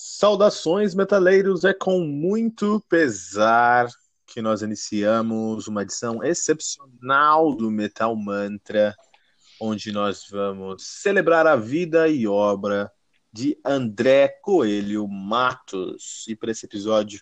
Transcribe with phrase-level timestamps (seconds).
[0.00, 1.64] Saudações, metaleiros!
[1.64, 3.88] É com muito pesar
[4.28, 8.94] que nós iniciamos uma edição excepcional do Metal Mantra,
[9.60, 12.88] onde nós vamos celebrar a vida e obra
[13.32, 16.24] de André Coelho Matos.
[16.28, 17.20] E para esse episódio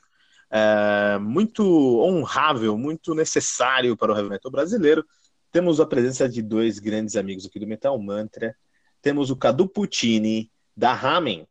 [0.50, 1.64] é, muito
[2.02, 5.02] honrável, muito necessário para o heavy metal brasileiro,
[5.50, 8.54] temos a presença de dois grandes amigos aqui do Metal Mantra.
[9.00, 11.48] Temos o Cadu Puccini, da Ramen.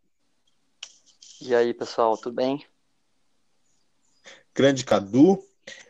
[1.41, 2.65] E aí, pessoal, tudo bem?
[4.53, 5.43] Grande Cadu,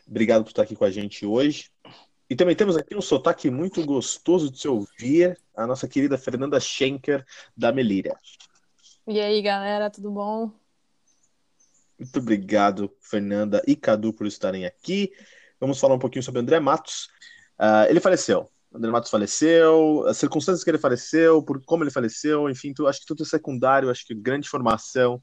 [0.08, 1.70] obrigado por estar aqui com a gente hoje.
[2.28, 6.60] E também temos aqui um sotaque muito gostoso de se ouvir, a nossa querida Fernanda
[6.60, 7.24] Schenker,
[7.56, 8.20] da Melíria.
[9.08, 10.52] E aí, galera, tudo bom?
[12.00, 15.12] Muito obrigado, Fernanda e Cadu, por estarem aqui.
[15.60, 17.08] Vamos falar um pouquinho sobre André Matos.
[17.60, 18.50] Uh, ele faleceu.
[18.74, 23.02] André Matos faleceu, as circunstâncias que ele faleceu, por como ele faleceu, enfim, tu, acho
[23.02, 25.22] que tudo é secundário, acho que grande informação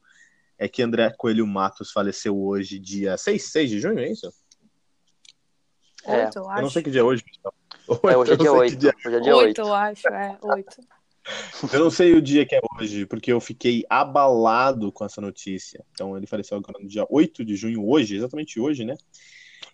[0.62, 4.32] é que André Coelho Matos faleceu hoje, dia 6, 6 de junho, é isso?
[6.05, 6.24] É.
[6.24, 6.59] Oito, eu acho.
[6.59, 7.55] Eu não sei que dia é hoje, pessoal.
[8.09, 8.77] É, hoje é dia 8.
[8.77, 8.95] Dia...
[9.05, 10.77] Hoje é dia 8, eu acho, é, 8.
[11.73, 15.85] Eu não sei o dia que é hoje, porque eu fiquei abalado com essa notícia.
[15.90, 18.96] Então, ele faleceu agora no dia 8 de junho, hoje, exatamente hoje, né?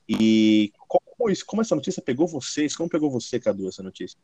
[0.09, 2.75] E como, isso, como essa notícia pegou vocês?
[2.75, 4.19] Como pegou você, Cadu, essa notícia?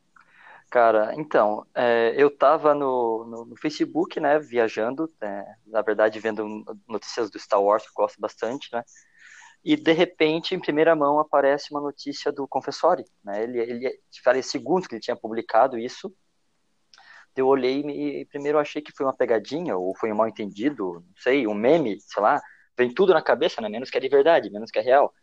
[0.74, 6.64] Cara, então, é, eu tava no, no, no, Facebook, né, viajando, é, na verdade, vendo
[6.88, 8.82] notícias do Star Wars, que eu gosto bastante, né,
[9.64, 14.42] e de repente, em primeira mão, aparece uma notícia do Confessori, né, ele, ele falei
[14.42, 16.12] segundos que ele tinha publicado isso,
[17.36, 21.14] eu olhei e primeiro achei que foi uma pegadinha, ou foi um mal entendido, não
[21.18, 22.42] sei, um meme, sei lá,
[22.76, 25.14] vem tudo na cabeça, né, menos que é de verdade, menos que é real,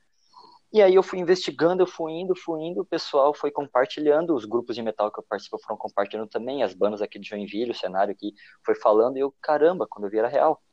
[0.73, 4.45] e aí eu fui investigando, eu fui indo, fui indo, o pessoal foi compartilhando, os
[4.45, 7.75] grupos de metal que eu participo foram compartilhando também, as bandas aqui de Joinville, o
[7.75, 8.33] cenário aqui
[8.65, 10.63] foi falando, e eu, caramba, quando eu vi era real.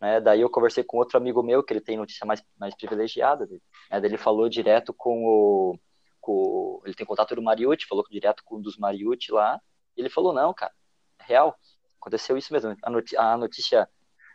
[0.00, 0.20] Né?
[0.20, 3.58] Daí eu conversei com outro amigo meu, que ele tem notícia mais, mais privilegiada, né?
[3.90, 5.78] daí ele falou direto com o,
[6.20, 9.60] com ele tem contato do Mariucci, falou direto com um dos Mariucci lá,
[9.96, 10.72] e ele falou, não, cara,
[11.20, 11.56] é real,
[12.00, 13.88] aconteceu isso mesmo, a notícia, a notícia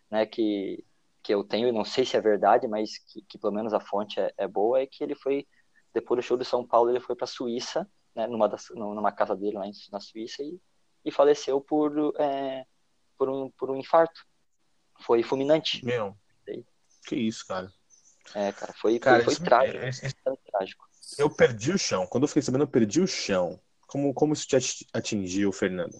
[0.09, 0.85] né, que
[1.23, 3.79] que eu tenho, e não sei se é verdade, mas que, que pelo menos a
[3.79, 5.47] fonte é, é, boa, é que ele foi,
[5.93, 9.11] depois do show de São Paulo, ele foi para a Suíça, né, numa, das, numa
[9.11, 10.59] casa dele lá na Suíça, e,
[11.05, 12.65] e faleceu por, é,
[13.17, 14.25] por, um, por um infarto.
[14.99, 15.83] Foi fulminante.
[15.83, 16.15] Meu,
[17.05, 17.71] que isso, cara.
[18.33, 20.85] É, cara, foi, cara, foi, foi trágico, é, trágico.
[21.17, 22.07] Eu perdi o chão.
[22.07, 23.59] Quando eu fiquei sabendo, eu perdi o chão.
[23.87, 24.55] Como, como isso te
[24.93, 25.95] atingiu, Fernando?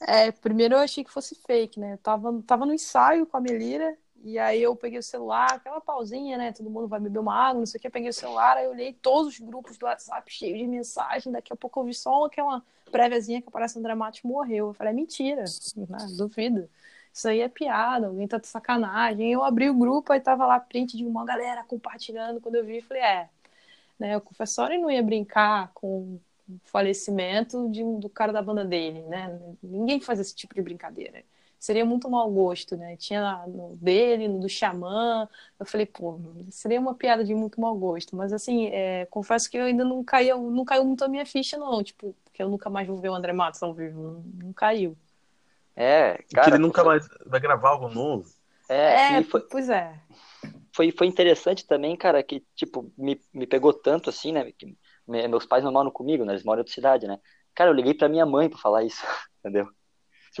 [0.00, 1.94] É, primeiro eu achei que fosse fake, né?
[1.94, 5.80] Eu tava, tava no ensaio com a Melira, e aí eu peguei o celular, aquela
[5.80, 6.52] pausinha, né?
[6.52, 7.88] Todo mundo vai beber uma água, não sei o que.
[7.88, 11.32] Eu peguei o celular, aí eu olhei todos os grupos do WhatsApp cheios de mensagem.
[11.32, 14.68] Daqui a pouco eu vi só aquela préviazinha que aparece André Matos morreu.
[14.68, 15.44] Eu falei, é mentira,
[15.76, 16.06] né?
[16.16, 16.68] duvido.
[17.12, 19.32] Isso aí é piada, alguém tá de sacanagem.
[19.32, 22.40] Eu abri o grupo, aí tava lá print de uma galera compartilhando.
[22.40, 23.28] Quando eu vi, eu falei, é,
[23.98, 24.16] né?
[24.16, 26.18] O confessório não ia brincar com
[26.48, 29.36] o falecimento de, do cara da banda dele, né?
[29.60, 31.24] Ninguém faz esse tipo de brincadeira
[31.62, 32.96] seria muito mau gosto, né?
[32.96, 35.28] Tinha no dele, no do Xamã.
[35.60, 36.18] Eu falei, pô,
[36.50, 38.16] seria uma piada de muito mau gosto.
[38.16, 41.56] Mas assim, é, confesso que eu ainda não caiu, não caiu muito a minha ficha,
[41.56, 41.80] não.
[41.80, 44.02] Tipo, porque eu nunca mais vou ver o André Matos ao vivo.
[44.02, 44.96] Não, não caiu.
[45.76, 46.48] É, cara.
[46.48, 48.28] Que ele nunca mais vai gravar algo novo.
[48.68, 49.94] É, é foi, pois é.
[50.74, 54.50] Foi, foi interessante também, cara, que, tipo, me, me pegou tanto assim, né?
[54.50, 56.32] Que meus pais não moram comigo, né?
[56.32, 57.20] Eles moram em outra cidade, né?
[57.54, 59.00] Cara, eu liguei pra minha mãe pra falar isso,
[59.38, 59.68] entendeu?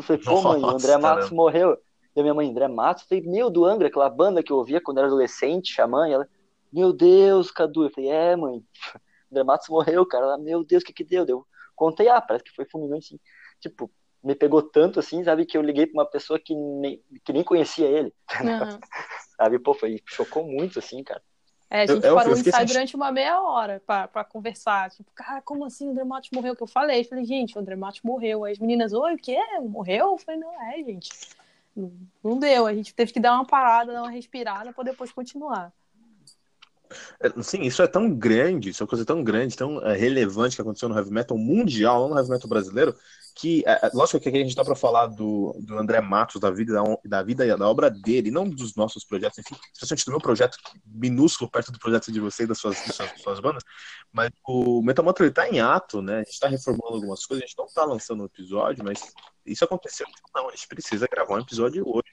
[0.00, 1.34] Eu falei, pô, mãe, o André Matos caramba.
[1.34, 1.78] morreu.
[2.14, 3.02] E a minha mãe, André Matos?
[3.04, 6.08] Eu falei, meu, do Angra, aquela banda que eu ouvia quando era adolescente, Xamã.
[6.08, 6.28] E ela,
[6.72, 7.84] meu Deus, Cadu.
[7.84, 8.62] Eu falei, é, mãe,
[9.30, 10.26] André Matos morreu, cara.
[10.26, 11.24] Ela, meu Deus, o que que deu?
[11.24, 11.46] Deu.
[11.74, 13.20] Contei, ah, parece que foi fulminante, assim.
[13.60, 13.90] Tipo,
[14.22, 17.42] me pegou tanto, assim, sabe, que eu liguei pra uma pessoa que nem, que nem
[17.42, 18.14] conhecia ele.
[18.40, 18.78] Uhum.
[19.36, 21.22] sabe, pô, foi, chocou muito, assim, cara.
[21.72, 24.90] É, a gente eu, parou o ensaio durante uma meia hora pra, pra conversar.
[24.90, 26.54] Tipo, cara, como assim o André Matos morreu?
[26.54, 27.00] Que eu falei.
[27.00, 28.44] Eu falei, gente, o André Matos morreu.
[28.44, 29.38] Aí as meninas, oi, o quê?
[29.62, 30.10] Morreu?
[30.10, 31.08] Eu falei, não é, gente.
[32.22, 32.66] Não deu.
[32.66, 35.72] A gente teve que dar uma parada, dar uma respirada pra depois continuar.
[37.18, 40.56] É, sim, isso é tão grande, isso é uma coisa tão grande, tão é, relevante
[40.56, 42.94] que aconteceu no heavy metal mundial, não no heavy metal brasileiro,
[43.34, 46.40] que, é, é, lógico que aqui a gente está para falar do, do André Matos,
[46.40, 50.04] da vida, da, da vida e da obra dele, não dos nossos projetos, enfim, especialmente
[50.04, 53.20] do meu projeto minúsculo perto do projeto de você e das suas, das suas, das
[53.20, 53.62] suas bandas,
[54.12, 56.16] mas o Metal Mantra está em ato, né?
[56.16, 59.12] A gente está reformulando algumas coisas, a gente não está lançando um episódio, mas
[59.46, 60.06] isso aconteceu.
[60.34, 62.10] Não, a gente precisa gravar um episódio hoje.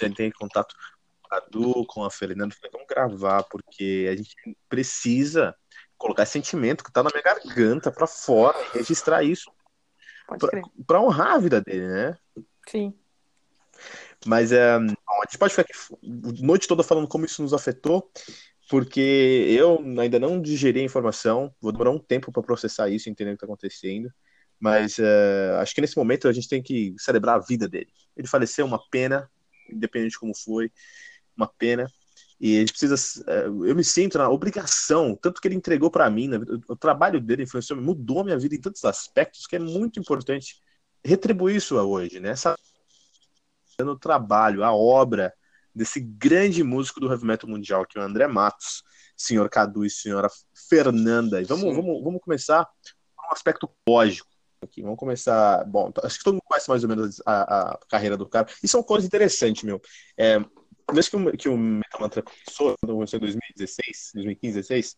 [0.00, 0.74] A gente tem contato
[1.22, 4.34] com a Du, com a Fernanda, vamos gravar, porque a gente
[4.68, 5.54] precisa
[5.96, 9.50] colocar esse sentimento que está na minha garganta para fora e registrar isso
[10.86, 12.18] Pra, honrar a vida dele, né?
[12.66, 12.94] Sim.
[14.26, 14.78] Mas é,
[15.28, 15.72] gente pode ficar aqui
[16.42, 18.10] a noite toda falando como isso nos afetou,
[18.68, 23.30] porque eu ainda não digeri a informação, vou demorar um tempo para processar isso, entender
[23.30, 24.10] o que está acontecendo,
[24.58, 27.92] mas uh, acho que nesse momento a gente tem que celebrar a vida dele.
[28.16, 29.30] Ele faleceu, uma pena,
[29.70, 30.72] independente de como foi,
[31.36, 31.86] uma pena.
[32.40, 32.94] E a gente precisa.
[33.22, 36.38] Uh, eu me sinto na obrigação, tanto que ele entregou para mim, né,
[36.68, 40.62] o, trabalho dele influenciou, mudou a minha vida em tantos aspectos que é muito importante
[41.04, 42.30] retribuir isso hoje, né?
[42.30, 42.56] Essa
[43.80, 45.32] no trabalho, a obra
[45.74, 48.82] desse grande músico do heavy metal mundial, que é o André Matos,
[49.16, 50.28] senhor Cadu e senhora
[50.68, 51.40] Fernanda.
[51.40, 52.64] E vamos, vamos, vamos começar
[53.16, 54.28] com um aspecto lógico.
[54.60, 54.82] Aqui.
[54.82, 55.64] Vamos começar.
[55.66, 58.48] Bom, acho que todo mundo conhece mais ou menos a, a carreira do cara.
[58.60, 59.80] E são coisas interessantes, meu.
[60.16, 60.40] É,
[60.92, 64.96] desde que o, que o Metal Mantra começou, quando começou em 2016, 2015, 2016,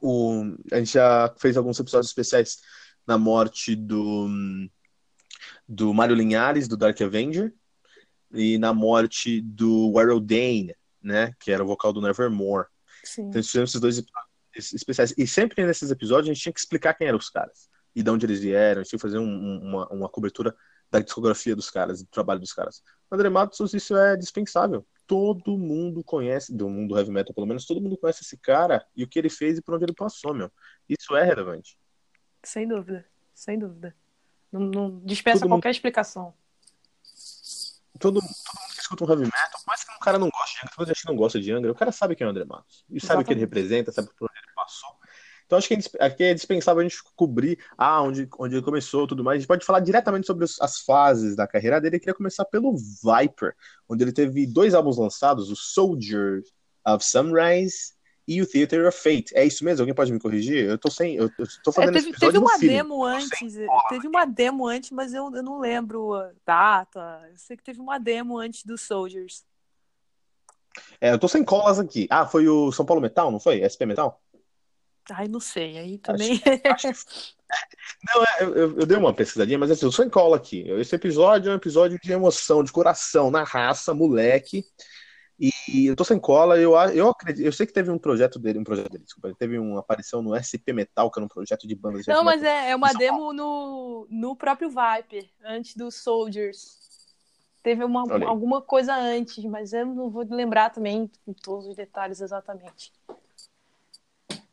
[0.00, 2.58] o, a gente já fez alguns episódios especiais
[3.06, 4.28] na morte do,
[5.68, 7.52] do Mário Linhares, do Dark Avenger,
[8.32, 12.66] e na morte do Warrell Dane, né, que era o vocal do Nevermore.
[13.04, 13.22] Sim.
[13.22, 14.02] Então, fizemos esses dois
[14.54, 15.14] especiais.
[15.18, 18.10] E sempre nesses episódios a gente tinha que explicar quem eram os caras e de
[18.10, 20.54] onde eles vieram, a gente tinha que fazer um, uma, uma cobertura
[20.92, 22.82] da discografia dos caras, do trabalho dos caras.
[23.10, 24.86] André Matos, isso é dispensável.
[25.06, 29.02] Todo mundo conhece, do mundo heavy metal pelo menos, todo mundo conhece esse cara e
[29.02, 30.52] o que ele fez e por onde ele passou, meu.
[30.88, 31.78] Isso é relevante.
[32.44, 33.04] Sem dúvida,
[33.34, 33.96] sem dúvida.
[34.52, 35.76] Não, não dispensa todo qualquer mundo...
[35.76, 36.34] explicação
[38.02, 40.54] todo, todo mundo que escuta um heavy metal, por mais que um cara não goste
[40.54, 42.44] de Angra, talvez que não gosta de Angra, o cara sabe quem é o André
[42.44, 42.84] Matos.
[42.90, 44.90] E sabe o que ele representa, sabe por onde ele passou.
[45.52, 49.22] Então acho que aqui é dispensável a gente cobrir ah, onde, onde ele começou tudo
[49.22, 49.36] mais.
[49.36, 51.96] A gente pode falar diretamente sobre as fases da carreira dele.
[51.96, 53.54] Eu queria começar pelo Viper,
[53.86, 56.40] onde ele teve dois álbuns lançados, o Soldier
[56.88, 57.92] of Sunrise
[58.26, 59.26] e o Theater of Fate.
[59.34, 59.82] É isso mesmo?
[59.82, 60.64] Alguém pode me corrigir?
[60.64, 61.16] Eu tô sem.
[61.16, 63.54] Eu, eu tô fazendo é, teve, teve uma demo antes.
[63.90, 67.28] Teve uma demo antes, mas eu, eu não lembro a data.
[67.30, 69.44] Eu sei que teve uma demo antes dos Soldiers.
[70.98, 72.06] É, eu tô sem colas aqui.
[72.08, 73.60] Ah, foi o São Paulo Metal, não foi?
[73.68, 74.18] SP Metal?
[75.10, 75.78] Ai, não sei.
[75.78, 76.40] Aí também.
[76.72, 77.04] Acho, acho...
[78.06, 80.64] Não, é, eu, eu, eu, dei uma pesquisadinha, mas assim, eu sou em cola aqui.
[80.70, 84.64] Esse episódio é um episódio de emoção, de coração, na raça, moleque.
[85.68, 88.60] E eu tô sem cola, eu, eu acredito, eu sei que teve um projeto dele,
[88.60, 91.74] um projeto dele, desculpa, teve uma aparição no SP Metal, que era um projeto de
[91.74, 92.00] banda.
[92.00, 96.80] De Não, mas é, é uma demo no, no próprio Viper, antes dos Soldiers.
[97.60, 101.10] Teve uma, alguma coisa antes, mas eu não vou lembrar também
[101.42, 102.92] todos os detalhes exatamente.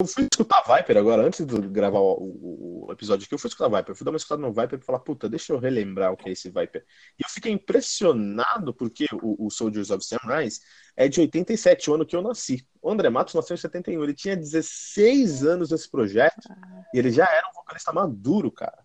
[0.01, 3.67] Eu fui escutar Viper agora, antes de gravar o, o, episódio aqui, eu fui escutar
[3.67, 3.91] Viper.
[3.91, 6.29] Eu fui dar uma escutada no Viper e falar, puta, deixa eu relembrar o que
[6.29, 6.85] é esse Viper.
[7.19, 10.61] E eu fiquei impressionado porque o, o Soldiers of Sunrise
[10.95, 12.65] é de 87, o ano que eu nasci.
[12.81, 14.01] O André Matos nasceu em 71.
[14.01, 16.47] Ele tinha 16 anos nesse projeto
[16.93, 18.79] e ele já era um vocalista maduro, cara.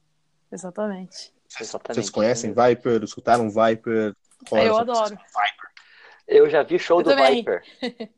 [0.50, 1.32] Exatamente.
[1.49, 1.94] Vocês, Exatamente.
[1.94, 3.05] vocês conhecem Viper?
[3.05, 4.17] Escutaram Viper?
[4.50, 5.10] eu adoro.
[5.10, 5.70] Viper.
[6.26, 7.37] Eu já vi show eu do também.
[7.37, 7.62] Viper.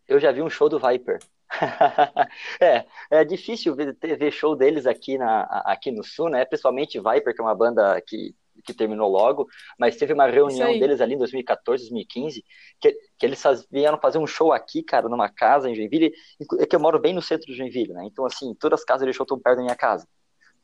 [0.09, 1.19] Eu já vi um show do Viper.
[2.61, 6.45] é, é difícil ver, ver, show deles aqui, na, aqui no Sul, né?
[6.45, 8.35] Pessoalmente, Viper, que é uma banda que,
[8.65, 9.47] que terminou logo,
[9.79, 12.45] mas teve uma reunião deles ali em 2014, 2015,
[12.81, 16.13] que, que eles faz, vieram fazer um show aqui, cara, numa casa em Joinville,
[16.59, 18.05] é que eu moro bem no centro de Joinville, né?
[18.05, 20.07] Então, assim, todas as casas de show estão perto da minha casa.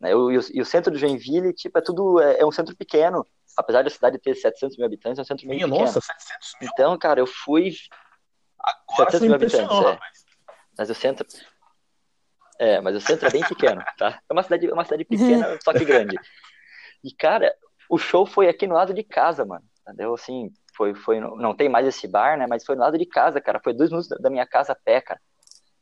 [0.00, 0.11] Né?
[0.11, 3.25] e, o, e, o, centro de Joinville, tipo, é tudo, é, é, um centro pequeno,
[3.56, 5.85] apesar da cidade ter 700 mil habitantes, é um centro Minha, pequeno.
[5.85, 6.70] Nossa, 700 mil?
[6.73, 7.73] Então, cara, eu fui...
[8.90, 9.99] Agora 700 mil habitantes, é.
[10.79, 11.26] Mas o centro.
[12.59, 14.21] É, mas o centro é bem pequeno, tá?
[14.29, 16.17] É uma cidade, uma cidade pequena, só que grande.
[17.02, 17.52] E, cara,
[17.88, 19.64] o show foi aqui no lado de casa, mano.
[19.83, 20.14] Entendeu?
[20.14, 21.21] Assim, foi, foi.
[21.21, 22.47] Não tem mais esse bar, né?
[22.49, 23.61] Mas foi no lado de casa, cara.
[23.62, 25.21] Foi dois minutos da minha casa a pé, cara.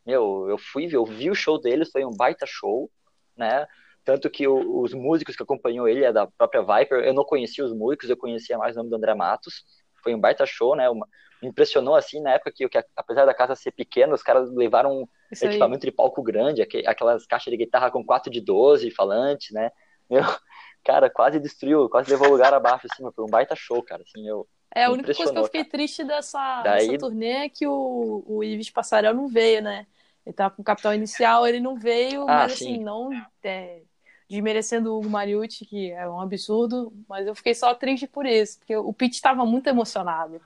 [0.07, 2.91] Meu, eu fui, eu vi o show deles, foi um baita show,
[3.37, 3.67] né?
[4.05, 7.05] Tanto que o, os músicos que acompanhou ele é da própria Viper.
[7.05, 9.63] Eu não conhecia os músicos, eu conhecia mais o nome do André Matos.
[10.03, 10.89] Foi um baita show, né?
[10.89, 11.07] Uma,
[11.43, 15.09] impressionou assim na época que, que apesar da casa ser pequena, os caras levaram um
[15.31, 15.91] Isso equipamento aí.
[15.91, 19.71] de palco grande, aquelas caixas de guitarra com 4 de 12 falantes, né?
[20.09, 20.23] Meu,
[20.85, 24.27] cara, quase destruiu, quase levou o lugar abaixo, assim, foi um baita show, cara, assim,
[24.29, 24.47] eu...
[24.73, 25.73] É, a única coisa que eu fiquei cara.
[25.73, 26.87] triste dessa, Daí...
[26.87, 29.87] dessa turnê é que o, o Ives Passarel não veio, né?
[30.25, 32.75] Ele tava com o capital inicial, ele não veio, ah, mas sim.
[32.75, 33.11] assim, não
[33.43, 33.81] é,
[34.29, 38.59] desmerecendo o Hugo Mariucci, que é um absurdo, mas eu fiquei só triste por isso,
[38.59, 40.41] porque o Pete estava muito emocionado.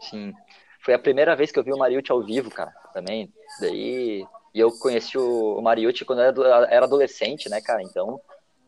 [0.00, 0.32] Sim.
[0.82, 3.32] Foi a primeira vez que eu vi o Mariucci ao vivo, cara, também.
[3.60, 4.24] Daí.
[4.52, 7.82] E eu conheci o Mariucci quando eu era adolescente, né, cara?
[7.82, 8.20] Então,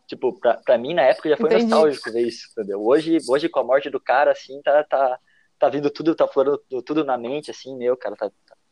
[0.06, 1.64] tipo, pra, pra mim na época já foi Entendi.
[1.64, 2.84] nostálgico ver isso, entendeu?
[2.84, 5.18] Hoje, hoje com a morte do cara, assim, tá, tá,
[5.58, 8.30] tá vindo tudo, tá florando tudo na mente, assim, meu, cara, tá,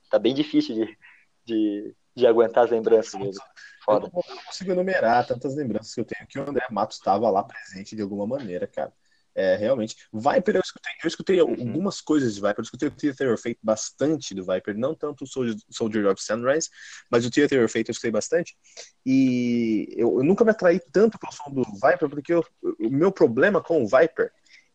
[0.09, 0.99] tá bem difícil de,
[1.45, 3.43] de, de aguentar as lembranças mesmo.
[3.85, 4.07] Foda.
[4.07, 7.43] Eu não consigo enumerar tantas lembranças que eu tenho que o André Matos estava lá
[7.43, 8.93] presente de alguma maneira, cara.
[9.41, 9.97] É, realmente.
[10.13, 11.51] Viper, eu escutei, eu escutei uhum.
[11.51, 12.59] algumas coisas de Viper.
[12.59, 16.23] Eu escutei o Theater of Fate bastante do Viper, não tanto o Soldier, Soldier of
[16.23, 16.69] Sunrise,
[17.11, 18.55] mas o Theater of Fate eu escutei bastante.
[19.07, 23.11] E eu, eu nunca me atraí tanto pelo som do Viper, porque eu, o meu
[23.11, 24.31] problema com o Viper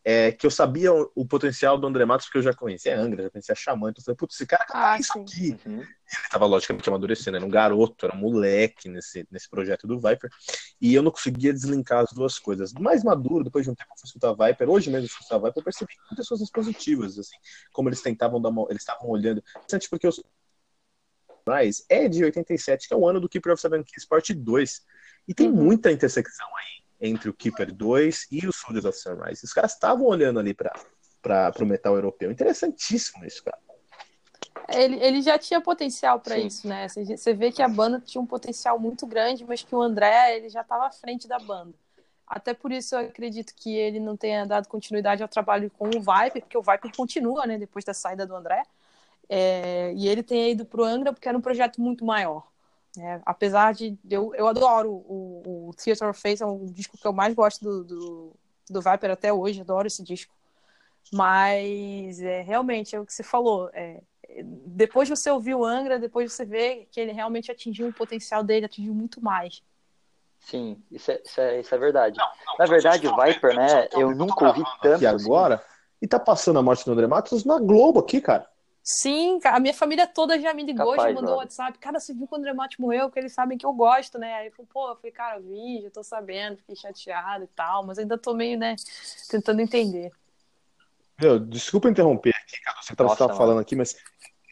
[0.08, 3.00] é, que eu sabia o, o, potencial do André Matos, porque eu já conhecia a
[3.00, 5.56] Angra, já conhecia a Xamã, então eu falei, putz, esse cara ah, é isso aqui.
[5.66, 5.80] Uhum.
[5.80, 10.30] ele tava logicamente amadurecendo, era um garoto, era um moleque nesse, nesse projeto do Viper,
[10.80, 12.72] e eu não conseguia deslinkar as duas coisas.
[12.74, 15.38] Mais maduro, depois de um tempo eu fui escutar Viper, hoje mesmo eu fui escutar
[15.38, 17.36] Viper, eu percebi muitas coisas positivas, assim,
[17.72, 20.12] como eles tentavam dar uma, eles estavam olhando, interessante porque eu
[21.46, 24.84] mas é de 87, que é o ano do Keeper of Seven Keys Parte 2.
[25.28, 25.54] E tem uhum.
[25.54, 29.44] muita intersecção aí entre o Keeper 2 e o Soldiers of Sunrise.
[29.44, 32.32] Os caras estavam olhando ali para o metal europeu.
[32.32, 33.58] Interessantíssimo isso, cara.
[34.68, 36.88] Ele, ele já tinha potencial para isso, né?
[36.88, 40.48] Você vê que a banda tinha um potencial muito grande, mas que o André ele
[40.48, 41.74] já estava à frente da banda.
[42.26, 46.00] Até por isso eu acredito que ele não tenha dado continuidade ao trabalho com o
[46.00, 48.62] Viper, porque o Viper continua, né, depois da saída do André.
[49.28, 52.46] É, e ele tem ido para o Angra porque era um projeto muito maior.
[52.98, 53.96] É, apesar de.
[54.08, 57.62] Eu, eu adoro o, o Theater of Fate, é um disco que eu mais gosto
[57.62, 58.36] do, do,
[58.70, 60.34] do Viper até hoje, adoro esse disco.
[61.12, 63.70] Mas é, realmente é o que você falou.
[63.72, 64.00] É,
[64.42, 68.66] depois você ouvir o Angra, depois você vê que ele realmente atingiu o potencial dele,
[68.66, 69.62] atingiu muito mais.
[70.40, 72.18] Sim, isso é, isso é, isso é verdade.
[72.18, 75.02] Não, não, Na verdade, o Viper, né, eu nunca ouvi tanto.
[75.02, 75.64] E agora, assim.
[76.02, 78.48] e tá passando a morte do André Matos na Globo aqui, cara.
[78.88, 81.76] Sim, a minha família toda já me ligou, Capaz, já mandou o WhatsApp.
[81.78, 83.08] Cara, você viu quando o André Matos morreu?
[83.08, 84.32] Porque eles sabem que eu gosto, né?
[84.34, 87.84] Aí eu falei, pô, eu falei, cara, vi, já tô sabendo, fiquei chateado e tal,
[87.84, 88.76] mas ainda tô meio, né,
[89.28, 90.12] tentando entender.
[91.20, 92.76] Meu, desculpa interromper aqui, cara.
[92.80, 93.96] Você tava, Nossa, falando aqui, mas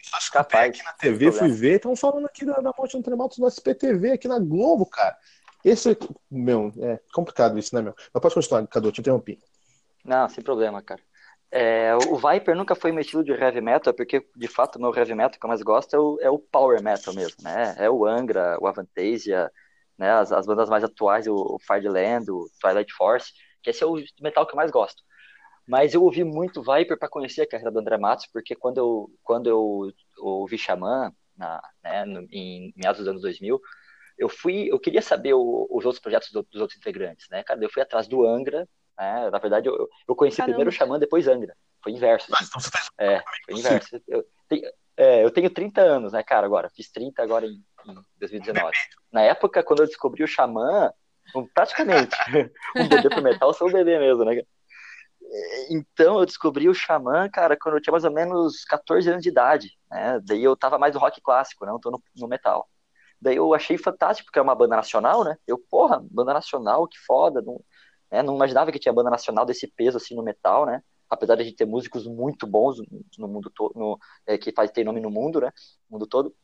[0.09, 3.37] só Capaz, aqui na TV, fui ver, estão falando aqui da, da morte do Matos
[3.37, 5.17] no SPTV, aqui na Globo, cara.
[5.63, 5.97] Esse,
[6.29, 7.95] meu, é complicado isso, né, meu?
[8.13, 9.39] Mas pode continuar, Cadu, te interrompi.
[10.03, 11.01] Não, sem problema, cara.
[11.51, 14.93] É, o Viper nunca foi meu estilo de heavy metal, porque de fato o meu
[14.93, 17.75] heavy metal que eu mais gosto é o, é o power metal mesmo, né?
[17.79, 19.51] É o Angra, o Avantasia,
[19.97, 20.11] né?
[20.11, 23.31] As, as bandas mais atuais, o Fireland, o Twilight Force,
[23.63, 25.01] que esse é o metal que eu mais gosto.
[25.67, 29.09] Mas eu ouvi muito Viper para conhecer a carreira do André Matos, porque quando eu,
[29.23, 33.59] quando eu ouvi Xamã, na, né, no, em meados dos anos 2000,
[34.17, 37.61] eu fui, eu queria saber o, os outros projetos do, dos outros integrantes, né, cara?
[37.63, 38.67] Eu fui atrás do Angra,
[38.97, 40.53] é, na verdade, eu, eu conheci Caramba.
[40.53, 41.55] primeiro o Xamã, depois Angra.
[41.83, 42.27] Foi inverso.
[42.29, 44.01] Mas, então você fez é, foi inverso.
[44.07, 46.69] Eu tenho, é, eu tenho 30 anos, né, cara, agora.
[46.69, 48.71] Fiz 30 agora em, em 2019.
[49.11, 50.91] Na época, quando eu descobri o Xamã,
[51.53, 52.15] praticamente,
[52.77, 54.41] um bebê pro metal, sou um bebê mesmo, né?
[55.69, 59.29] Então, eu descobri o Xamã, cara, quando eu tinha mais ou menos 14 anos de
[59.29, 60.19] idade, né?
[60.23, 61.71] Daí eu tava mais no rock clássico, né?
[61.71, 62.69] Eu tô no, no metal.
[63.19, 65.37] Daí eu achei fantástico, porque é uma banda nacional, né?
[65.47, 67.41] Eu, porra, banda nacional, que foda.
[67.41, 67.59] Não,
[68.11, 68.21] né?
[68.21, 70.81] Não imaginava que tinha banda nacional desse peso assim no metal, né?
[71.09, 72.77] Apesar de a gente ter músicos muito bons
[73.17, 75.51] no mundo todo, é, que faz ter nome no mundo, né?
[75.89, 76.35] No mundo todo.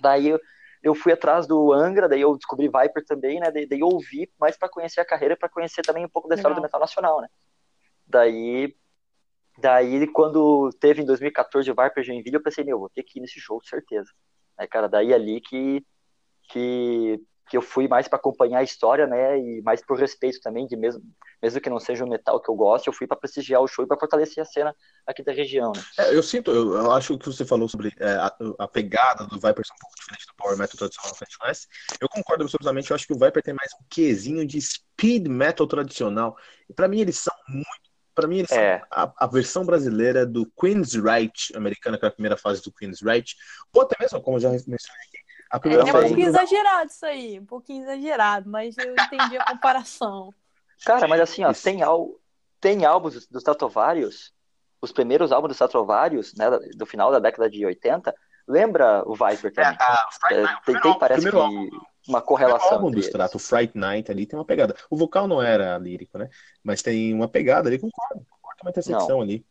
[0.00, 0.40] Daí eu,
[0.82, 3.50] eu fui atrás do Angra, daí eu descobri Viper também, né?
[3.50, 6.34] Daí, daí eu ouvi mais para conhecer a carreira, para conhecer também um pouco da
[6.34, 6.62] história Legal.
[6.62, 7.28] do metal nacional, né?
[8.10, 8.74] Daí
[9.58, 13.22] Daí, quando teve em 2014 o Viper Joinville, eu pensei, meu, vou ter que ir
[13.22, 14.10] nesse show, certeza.
[14.56, 15.84] Aí, cara, daí ali que,
[16.50, 20.68] que que eu fui mais para acompanhar a história, né, e mais por respeito também,
[20.68, 21.02] de mesmo,
[21.42, 23.84] mesmo que não seja o metal que eu gosto, eu fui para prestigiar o show
[23.84, 24.72] e para fortalecer a cena
[25.04, 25.72] aqui da região.
[25.74, 25.82] Né?
[25.98, 29.34] É, eu sinto, eu, eu, acho que você falou sobre é, a, a, pegada do
[29.34, 31.12] Viper ser um pouco diferente do Power Metal tradicional
[31.44, 31.66] West.
[32.00, 35.66] Eu concordo absolutamente, eu acho que o Viper tem mais um quesinho de speed metal
[35.66, 36.36] tradicional.
[36.68, 38.78] E para mim eles são muito para mim, eles é.
[38.78, 42.72] são a, a, versão brasileira do Queen's Right americana, que é a primeira fase do
[42.72, 43.34] Queen's Right,
[43.72, 45.18] ou até mesmo, como eu já mencionei aqui,
[45.50, 49.36] a primeira é, é um pouquinho exagerado isso aí, um pouquinho exagerado, mas eu entendi
[49.36, 50.32] a comparação.
[50.84, 51.80] Cara, mas assim, ó, tem,
[52.60, 54.32] tem álbuns dos Tatovários,
[54.80, 58.14] os primeiros álbuns dos Tatovários, né, do final da década de 80,
[58.46, 59.76] lembra o Viper também.
[60.30, 61.68] É, é, tem, tem, parece que álbum,
[62.08, 62.70] uma correlação.
[62.70, 64.74] O álbum do Strato, o Fright Night ali tem uma pegada.
[64.88, 66.28] O vocal não era lírico, né?
[66.62, 68.26] Mas tem uma pegada ali, concordo.
[68.28, 69.22] Concordo uma intersecção não.
[69.22, 69.44] ali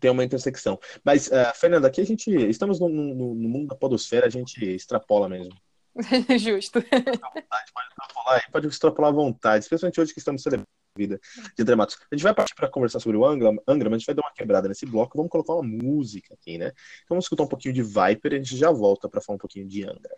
[0.00, 0.78] tem uma intersecção.
[1.04, 2.30] Mas, uh, Fernanda, aqui a gente.
[2.30, 5.54] Estamos no, no, no, mundo da podosfera, a gente extrapola mesmo.
[6.38, 6.80] Justo.
[6.82, 11.20] Pode extrapolar, pode extrapolar à vontade, especialmente hoje que estamos celebrando a vida
[11.56, 11.98] de Dramatos.
[12.10, 14.22] A gente vai partir para conversar sobre o Angra, Angra, mas a gente vai dar
[14.22, 15.16] uma quebrada nesse bloco.
[15.16, 16.68] Vamos colocar uma música aqui, né?
[16.68, 19.40] Então, vamos escutar um pouquinho de Viper e a gente já volta para falar um
[19.40, 20.16] pouquinho de Angra.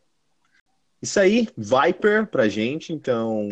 [1.05, 2.91] Isso aí, Viper pra gente.
[2.91, 3.51] Então,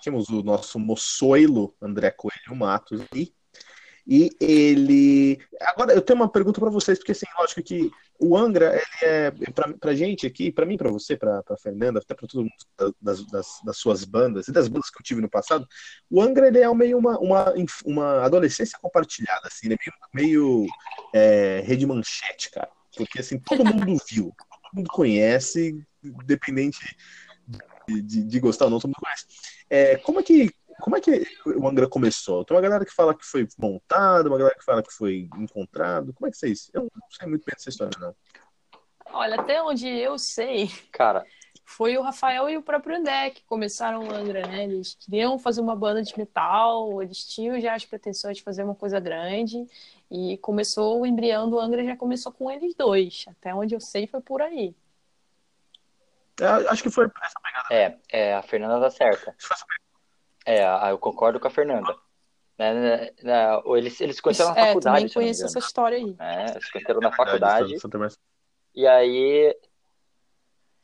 [0.00, 3.34] tínhamos o nosso moçoilo André Coelho Matos e
[4.06, 5.40] E ele.
[5.60, 9.30] Agora, eu tenho uma pergunta para vocês, porque assim, lógico que o Angra, ele é,
[9.52, 12.94] pra, pra gente aqui, para mim, para você, pra, pra Fernanda, até para todo mundo
[13.02, 15.66] das, das, das, suas bandas e das bandas que eu tive no passado,
[16.08, 17.54] o Angra, ele é meio uma, uma,
[17.84, 19.74] uma adolescência compartilhada, assim, né?
[20.14, 20.66] meio, meio
[21.12, 22.70] é, rede manchete, cara.
[22.96, 26.96] Porque, assim, todo mundo viu, todo mundo conhece, independente
[27.86, 29.26] de, de, de gostar ou não, todo mundo conhece.
[29.68, 30.50] É, como é que
[30.80, 32.44] como é que o Angra começou?
[32.44, 36.12] Tem uma galera que fala que foi montado, uma galera que fala que foi encontrado.
[36.12, 36.70] Como é que vocês?
[36.72, 38.14] Eu não sei muito bem dessa história, não.
[39.12, 41.24] Olha, até onde eu sei, cara,
[41.64, 44.64] foi o Rafael e o próprio André que começaram o Angra, né?
[44.64, 48.74] Eles queriam fazer uma banda de metal, eles tinham já as pretensões de fazer uma
[48.74, 49.66] coisa grande.
[50.10, 53.24] E começou o embrião do Angra já começou com eles dois.
[53.28, 54.74] Até onde eu sei foi por aí.
[56.40, 57.66] É, acho que foi essa pegada.
[57.70, 59.30] É, é a Fernanda tá certa.
[59.30, 60.88] Acho que foi essa pegada.
[60.88, 61.94] É, eu concordo com a Fernanda.
[62.58, 64.96] Né, né, né eles, eles se conheceram na é, faculdade.
[64.96, 66.16] Também conheço essa história aí.
[66.18, 67.74] É, eles se conheceram na faculdade.
[68.74, 69.54] E aí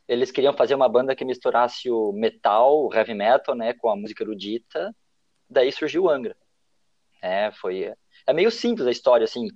[0.06, 3.96] eles queriam fazer uma banda que misturasse o metal, o heavy metal, né, com a
[3.96, 4.94] música erudita.
[5.48, 6.36] Daí surgiu o Angra.
[7.22, 7.94] É, foi
[8.26, 9.48] é meio simples a história assim.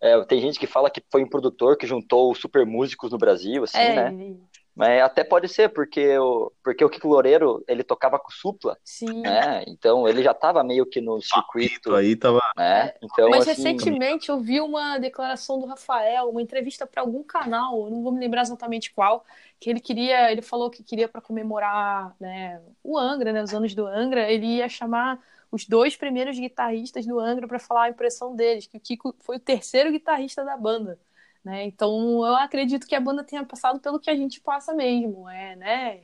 [0.00, 3.64] É, tem gente que fala que foi um produtor que juntou super músicos no Brasil,
[3.64, 4.36] assim, é, né?
[4.76, 9.22] Mas até pode ser, porque o, porque o Kiko Loureiro, ele tocava com supla, Sim.
[9.22, 9.64] né?
[9.66, 11.94] Então ele já estava meio que no circuito.
[11.94, 12.42] aí tava...
[12.54, 12.92] Né?
[13.02, 13.62] Então, Mas assim...
[13.62, 18.20] recentemente eu vi uma declaração do Rafael, uma entrevista para algum canal, não vou me
[18.20, 19.24] lembrar exatamente qual,
[19.58, 23.74] que ele queria, ele falou que queria para comemorar né, o Angra, né, os anos
[23.74, 25.18] do Angra, ele ia chamar
[25.50, 29.36] os dois primeiros guitarristas do Angra para falar a impressão deles, que o Kiko foi
[29.36, 30.98] o terceiro guitarrista da banda.
[31.46, 31.64] Né?
[31.64, 35.54] Então eu acredito que a banda tenha passado pelo que a gente passa mesmo, é,
[35.54, 36.00] né?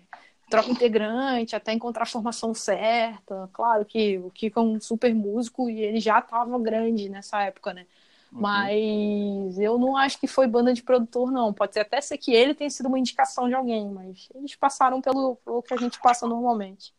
[0.49, 3.51] Troca integrante, até encontrar a formação certa.
[3.53, 7.75] Claro que o Kiko é um super músico e ele já estava grande nessa época,
[7.75, 7.87] né?
[8.31, 8.41] Uhum.
[8.41, 11.53] Mas eu não acho que foi banda de produtor, não.
[11.53, 15.01] Pode ser até ser que ele tenha sido uma indicação de alguém, mas eles passaram
[15.01, 16.95] pelo, pelo que a gente passa normalmente.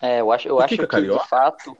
[0.00, 1.76] É, eu acho, eu acho é que, de fato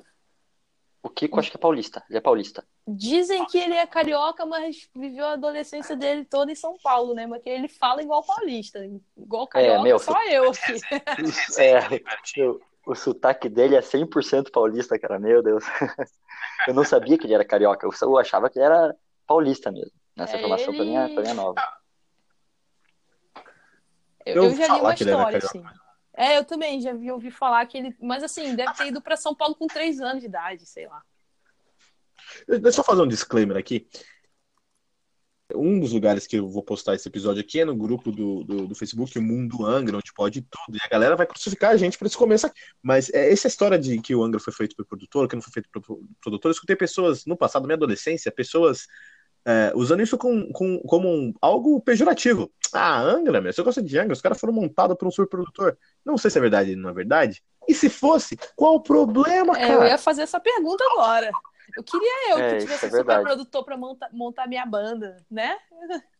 [1.04, 2.02] o Kiko acho que é paulista.
[2.08, 2.64] Ele é paulista.
[2.88, 7.26] Dizem que ele é carioca, mas viveu a adolescência dele toda em São Paulo, né?
[7.26, 8.80] Mas que ele fala igual paulista.
[9.14, 10.80] Igual carioca, é, meu, só eu aqui.
[11.60, 15.18] É, o, o sotaque dele é 100% paulista, cara.
[15.18, 15.62] Meu Deus.
[16.66, 17.86] Eu não sabia que ele era carioca.
[17.86, 19.92] Eu achava que ele era paulista mesmo.
[20.16, 20.76] Nessa é, informação ele...
[20.76, 21.62] pra, mim, é, pra mim é nova.
[24.24, 25.62] Eu, eu já li uma história, assim.
[26.16, 27.96] É, eu também já vi ouvi falar que ele.
[28.00, 31.02] Mas assim, deve ter ido para São Paulo com três anos de idade, sei lá.
[32.46, 33.86] Deixa eu só fazer um disclaimer aqui.
[35.54, 38.66] Um dos lugares que eu vou postar esse episódio aqui é no grupo do, do,
[38.68, 40.76] do Facebook, Mundo Angra, onde pode tudo.
[40.76, 42.58] E a galera vai crucificar a gente por esse começo aqui.
[42.82, 45.52] Mas é, essa história de que o Angra foi feito por produtor, que não foi
[45.52, 45.82] feito por
[46.20, 48.86] produtor, eu escutei pessoas no passado, na minha adolescência, pessoas
[49.44, 52.50] é, usando isso com, com, como um, algo pejorativo.
[52.72, 54.14] Ah, Angra, meu, você gosta de Angra?
[54.14, 55.76] Os caras foram montados por um superprodutor.
[56.04, 57.42] Não sei se é verdade ou não é verdade.
[57.68, 59.66] E se fosse, qual o problema, cara?
[59.66, 61.30] É, eu ia fazer essa pergunta agora.
[61.76, 65.56] Eu queria eu é, que tivesse é um superprodutor para montar, montar minha banda, né?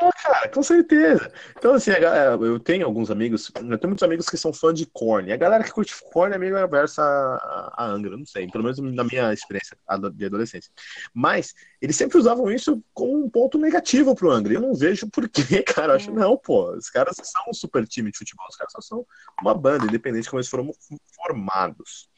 [0.00, 1.32] Pô, cara, com certeza.
[1.56, 5.28] Então, assim, eu tenho alguns amigos, eu tenho muitos amigos que são fãs de Korn.
[5.28, 8.78] E a galera que curte Korn é meio aversa a, Angra, não sei, pelo menos
[8.78, 9.76] na minha experiência
[10.14, 10.70] de adolescência.
[11.14, 14.54] Mas eles sempre usavam isso como um ponto negativo pro Angra.
[14.54, 15.92] Eu não vejo por quê, cara.
[15.92, 18.80] Eu acho, não, pô, os caras são um super time de futebol, os caras só
[18.80, 19.06] são
[19.40, 20.72] uma banda, independente de como eles foram
[21.14, 22.08] formados.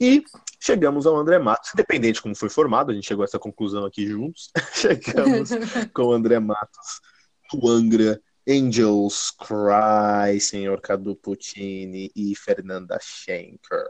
[0.00, 0.22] E
[0.60, 3.84] chegamos ao André Matos, independente de como foi formado, a gente chegou a essa conclusão
[3.84, 4.50] aqui juntos.
[4.74, 5.50] chegamos
[5.92, 7.00] com o André Matos,
[7.54, 13.84] o Angra, Angels Cry, senhor Cadu Puccini e Fernanda Schenker.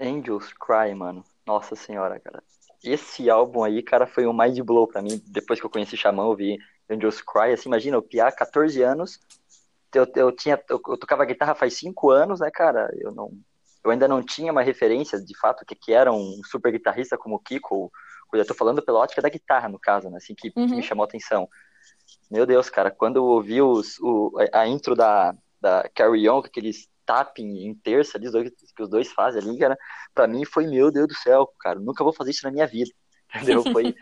[0.00, 1.22] Angels Cry, mano.
[1.46, 2.42] Nossa senhora, cara.
[2.82, 5.20] Esse álbum aí, cara, foi um mind blow pra mim.
[5.26, 6.56] Depois que eu conheci Xamã, eu vi
[6.88, 7.52] Angels Cry.
[7.52, 9.20] Assim, imagina, eu piar 14 anos.
[9.94, 12.88] Eu, eu, tinha, eu, eu tocava guitarra faz 5 anos, né, cara?
[12.98, 13.32] Eu não,
[13.84, 17.36] eu ainda não tinha uma referência de fato que, que era um super guitarrista como
[17.36, 17.90] o Kiko,
[18.32, 20.66] eu tô falando pela ótica da guitarra, no caso, né, assim, que, uhum.
[20.66, 21.48] que me chamou a atenção.
[22.30, 26.46] Meu Deus, cara, quando eu ouvi os, o, a intro da, da Carry On, com
[26.46, 28.30] aqueles tapping em terça ali,
[28.76, 29.76] que os dois fazem ali, cara,
[30.14, 32.90] pra mim foi, meu Deus do céu, cara, nunca vou fazer isso na minha vida.
[33.34, 33.62] Entendeu?
[33.62, 33.94] Foi,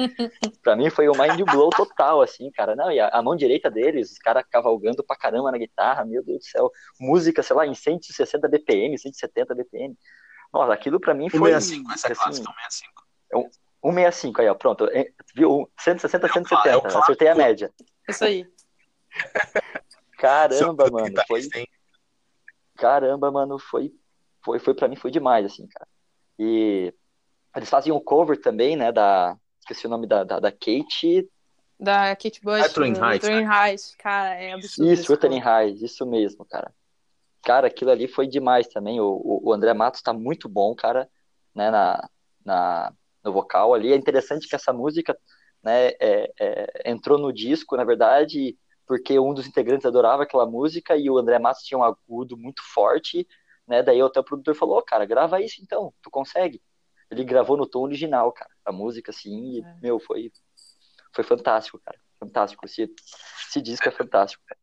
[0.63, 2.75] pra mim foi o mind blow total, assim, cara.
[2.75, 6.25] Não, e a, a mão direita deles, os caras cavalgando pra caramba na guitarra, meu
[6.25, 6.71] Deus do céu.
[6.99, 9.97] Música, sei lá, em 160 BPM, 170 BPM.
[10.53, 11.53] Nossa, aquilo pra mim foi.
[11.53, 13.07] 165, essa é assim, clássica, 165.
[13.31, 13.51] É um,
[13.85, 14.85] 165, aí, ó, pronto.
[14.87, 15.71] É, viu?
[15.79, 16.69] 160, é 170.
[16.69, 17.71] É acertei a média.
[18.09, 18.47] Isso aí.
[20.19, 21.15] Caramba, mano.
[21.27, 21.43] Foi...
[22.77, 23.93] Caramba, mano, foi,
[24.45, 25.89] foi, foi pra mim, foi demais, assim, cara.
[26.39, 26.95] E
[27.57, 31.29] eles fazem um cover também, né, da, esqueci o nome da, da, da Kate.
[31.79, 32.63] Da Kate Bush.
[32.63, 34.93] Catherine Heights, Catherine Heights, cara, é absurdo.
[34.93, 36.73] Isso, Wuthering Heights, isso mesmo, cara.
[37.43, 39.01] Cara, aquilo ali foi demais também.
[39.01, 41.09] O, o, o André Matos tá muito bom, cara,
[41.55, 42.09] né, na,
[42.45, 43.93] na, no vocal ali.
[43.93, 45.17] É interessante que essa música,
[45.63, 48.57] né, é, é, entrou no disco, na verdade,
[48.87, 52.63] porque um dos integrantes adorava aquela música e o André Matos tinha um agudo muito
[52.75, 53.27] forte,
[53.67, 56.61] né, daí até o produtor falou, oh, cara, grava isso então, tu consegue.
[57.11, 59.75] Ele gravou no tom original, cara, a música, assim, e, É.
[59.83, 60.33] meu, foi,
[61.13, 62.91] foi fantástico, cara, fantástico, esse,
[63.49, 64.61] esse disco é fantástico, cara.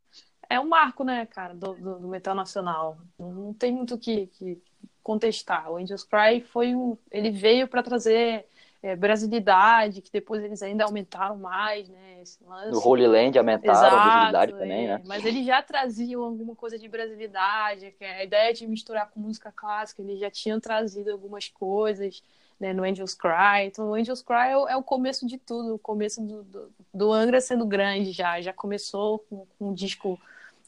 [0.48, 2.98] É um marco, né, cara, do, do, do metal nacional.
[3.18, 4.62] Não, tem muito o que, que
[5.02, 5.70] contestar.
[5.70, 6.96] O Angels Cry foi um.
[7.10, 8.46] Ele veio para trazer
[8.86, 12.22] é, brasilidade, que depois eles ainda aumentaram mais, né?
[12.22, 12.70] Esse lance.
[12.70, 14.88] No Holy Land aumentaram a visibilidade Exato, também, é.
[14.88, 15.02] né?
[15.04, 19.18] Mas eles já traziam alguma coisa de brasilidade, que é a ideia de misturar com
[19.18, 22.22] música clássica, eles já tinham trazido algumas coisas
[22.60, 23.66] né, no Angels Cry.
[23.66, 26.72] Então, o Angels Cry é o, é o começo de tudo, o começo do, do,
[26.94, 28.40] do Angra sendo grande já.
[28.40, 30.16] Já começou com, com um disco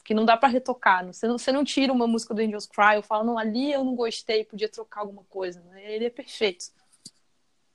[0.03, 1.05] que não dá para retocar.
[1.05, 3.85] Você não, você não tira uma música do Angels Cry, eu falo, não, ali eu
[3.85, 5.61] não gostei, podia trocar alguma coisa.
[5.69, 5.93] Né?
[5.93, 6.65] Ele é perfeito.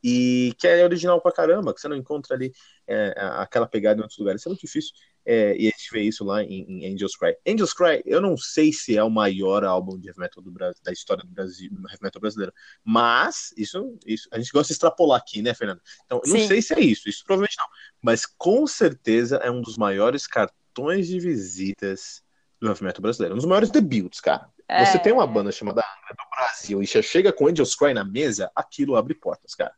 [0.07, 2.53] E que é original pra caramba, que você não encontra ali
[2.87, 4.43] é, aquela pegada em outros lugares.
[4.43, 4.93] Isso é muito difícil.
[5.25, 7.35] É, e a gente vê isso lá em, em, Angels Cry.
[7.49, 10.79] Angels Cry, eu não sei se é o maior álbum de heavy metal do Brasil,
[10.85, 12.53] da história do Brasil, do heavy metal brasileiro.
[12.85, 15.81] Mas, isso, isso a gente gosta de extrapolar aqui, né, Fernando?
[16.05, 16.49] Então, eu não Sim.
[16.49, 17.67] sei se é isso, isso provavelmente não.
[18.03, 22.23] Mas com certeza é um dos maiores cartões de visitas
[22.61, 23.35] do heavy metal brasileiro.
[23.35, 24.53] Um dos maiores debuts, cara.
[24.69, 27.95] É, Você tem uma banda chamada Angra do Brasil e já chega com Angels Cry
[27.95, 29.75] na mesa, aquilo abre portas, cara.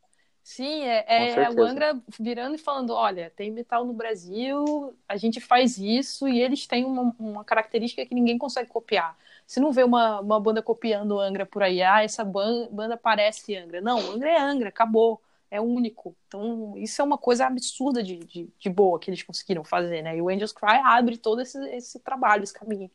[0.47, 1.61] Sim, é, é certeza.
[1.61, 6.41] o Angra virando e falando: olha, tem metal no Brasil, a gente faz isso e
[6.41, 9.19] eles têm uma, uma característica que ninguém consegue copiar.
[9.45, 12.97] Você não vê uma, uma banda copiando o Angra por aí, ah, essa ban- banda
[12.97, 13.81] parece Angra.
[13.81, 16.15] Não, Angra é Angra, acabou, é único.
[16.29, 20.17] Então, isso é uma coisa absurda de, de, de boa que eles conseguiram fazer, né?
[20.17, 22.89] E o Angels Cry abre todo esse, esse trabalho, esse caminho.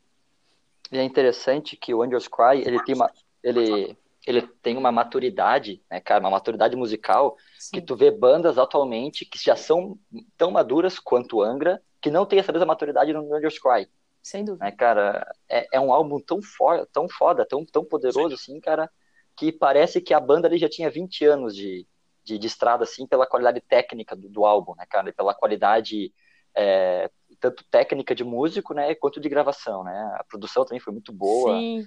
[0.90, 3.10] E é interessante que o Angels Cry, ele tem uma,
[3.42, 3.94] ele,
[4.26, 7.36] ele tem uma maturidade, né, cara, uma maturidade musical,
[7.72, 9.98] que Sim, tu vê bandas atualmente que já são
[10.36, 13.88] tão maduras quanto o Angra, que não tem essa mesma maturidade no Angels Cry,
[14.22, 14.64] sem dúvida.
[14.64, 15.26] né, cara?
[15.48, 18.90] É, é um álbum tão foda, tão foda, tão, tão poderoso, assim, cara,
[19.36, 21.86] que parece que a banda ali já tinha 20 anos de,
[22.22, 25.08] de, de estrada, assim, pela qualidade técnica do, do álbum, né, cara?
[25.08, 26.12] E pela qualidade,
[26.54, 30.14] é, tanto técnica de músico, né, quanto de gravação, né?
[30.16, 31.84] A produção também foi muito boa, Sim,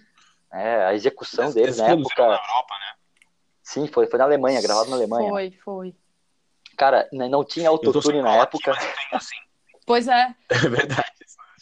[0.51, 0.85] né?
[0.85, 2.21] A execução Eles- eles na época...
[2.27, 2.93] na Europa, né?
[3.63, 5.29] Sim, foi, foi na Alemanha, gravado na Alemanha.
[5.29, 5.95] foi, foi.
[6.77, 8.71] Cara, né, não tinha autotune na época.
[8.71, 9.35] aqui, mas eu tenho, assim,
[9.87, 11.11] Pois é, é verdade.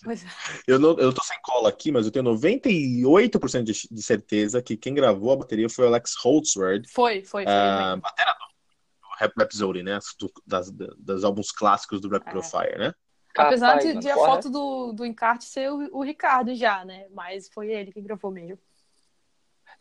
[0.04, 0.28] pois é.
[0.68, 4.76] Eu, não, eu tô sem cola aqui, mas eu tenho 98% de, de certeza que
[4.78, 7.52] quem gravou a bateria foi o Alex Holtzword, Foi, foi, foi.
[7.54, 8.02] a mesmo.
[8.02, 10.00] batera do, do Rap Rhapsody, né?
[10.20, 12.32] Do, das, das álbuns clássicos do Rap É.
[12.32, 12.94] Pro Fire, né?
[13.36, 17.08] Apesar de, de a foto do, do encarte ser o, o Ricardo já, né?
[17.12, 18.60] Mas foi ele que gravou mesmo.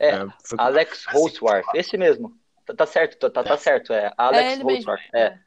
[0.02, 2.36] É, foi- Alex assim, Holtzwarth, esse mesmo.
[2.66, 4.62] Tá, tá certo, tá, tá- tá certo, é Alex é.
[4.62, 5.00] Holtzwarth.
[5.14, 5.38] É,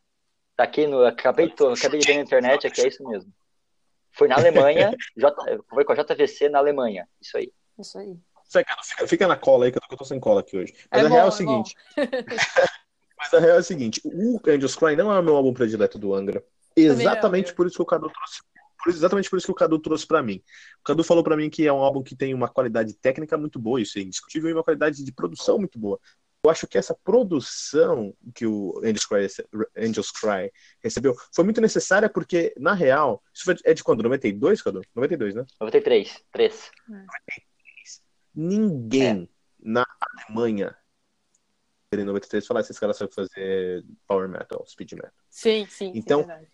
[0.55, 1.03] tá aqui no.
[1.05, 3.31] Acabei, tô, acabei de ver na internet aqui, é isso mesmo.
[4.11, 5.35] Foi na Alemanha, J,
[5.69, 7.51] foi com a JVC na Alemanha, isso aí.
[7.77, 8.15] Isso aí.
[8.47, 10.73] Fica, fica na cola aí, que eu tô- que eu tô sem cola aqui hoje.
[10.89, 11.75] Mas É a real é bom, o é seguinte.
[13.17, 15.97] Mas a real é o seguinte: o Angels Cry não é o meu álbum predileto
[15.97, 16.43] do Angra.
[16.75, 18.41] Exatamente por isso que o Cadu trouxe.
[18.85, 20.41] Por- Exatamente por isso que o Cadu trouxe pra mim.
[20.79, 23.59] O Cadu falou pra mim que é um álbum que tem uma qualidade técnica muito
[23.59, 25.99] boa, isso é indiscutível, e uma qualidade de produção muito boa.
[26.43, 29.27] Eu acho que essa produção que o Angels Cry,
[29.75, 30.51] Angels Cry
[30.83, 34.03] recebeu foi muito necessária porque, na real, isso é de quando?
[34.03, 34.81] 92, Cadu?
[34.93, 35.43] 92, né?
[35.59, 36.71] 93, 3.
[38.33, 39.27] Ninguém É.
[39.59, 39.85] na
[40.27, 40.75] Alemanha
[41.91, 45.11] em 93 falar esses caras sabem fazer power metal, speed metal.
[45.29, 45.93] Sim, sim.
[45.95, 46.51] Então- sim, verdade.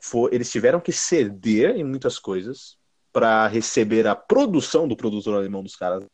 [0.00, 2.76] Foi, eles tiveram que ceder em muitas coisas
[3.12, 6.04] para receber a produção do produtor alemão dos caras.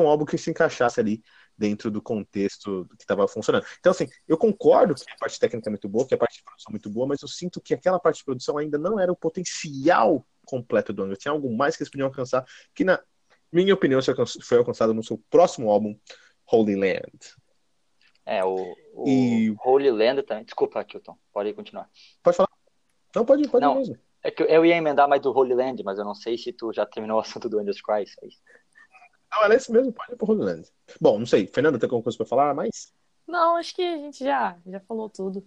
[0.00, 1.22] Um álbum que se encaixasse ali
[1.56, 3.64] dentro do contexto que estava funcionando.
[3.78, 6.42] Então, assim, eu concordo que a parte técnica é muito boa, que a parte de
[6.42, 9.12] produção é muito boa, mas eu sinto que aquela parte de produção ainda não era
[9.12, 11.16] o potencial completo do Angra.
[11.16, 12.98] Tinha algo mais que eles podiam alcançar, que na
[13.52, 14.00] minha opinião
[14.42, 15.94] foi alcançado no seu próximo álbum,
[16.50, 17.41] Holy Land.
[18.24, 20.44] É, o, o E- Holy Land também.
[20.44, 21.88] Desculpa, Kilton, pode continuar.
[22.22, 22.48] Pode falar?
[23.14, 23.76] Não, pode, pode Não.
[23.76, 23.98] mesmo.
[24.22, 26.72] É que eu ia emendar mais do Holy Land, mas eu não sei se tu
[26.72, 28.04] já terminou o assunto do Angels Cry.
[28.04, 28.30] isso aí.
[29.32, 30.68] Não, ela é esse mesmo, pode ir pro Holy Land.
[31.00, 31.46] Bom, não sei.
[31.46, 32.92] Fernanda, tem alguma coisa pra falar mais?
[33.26, 35.46] Não, acho que a gente já, já falou tudo.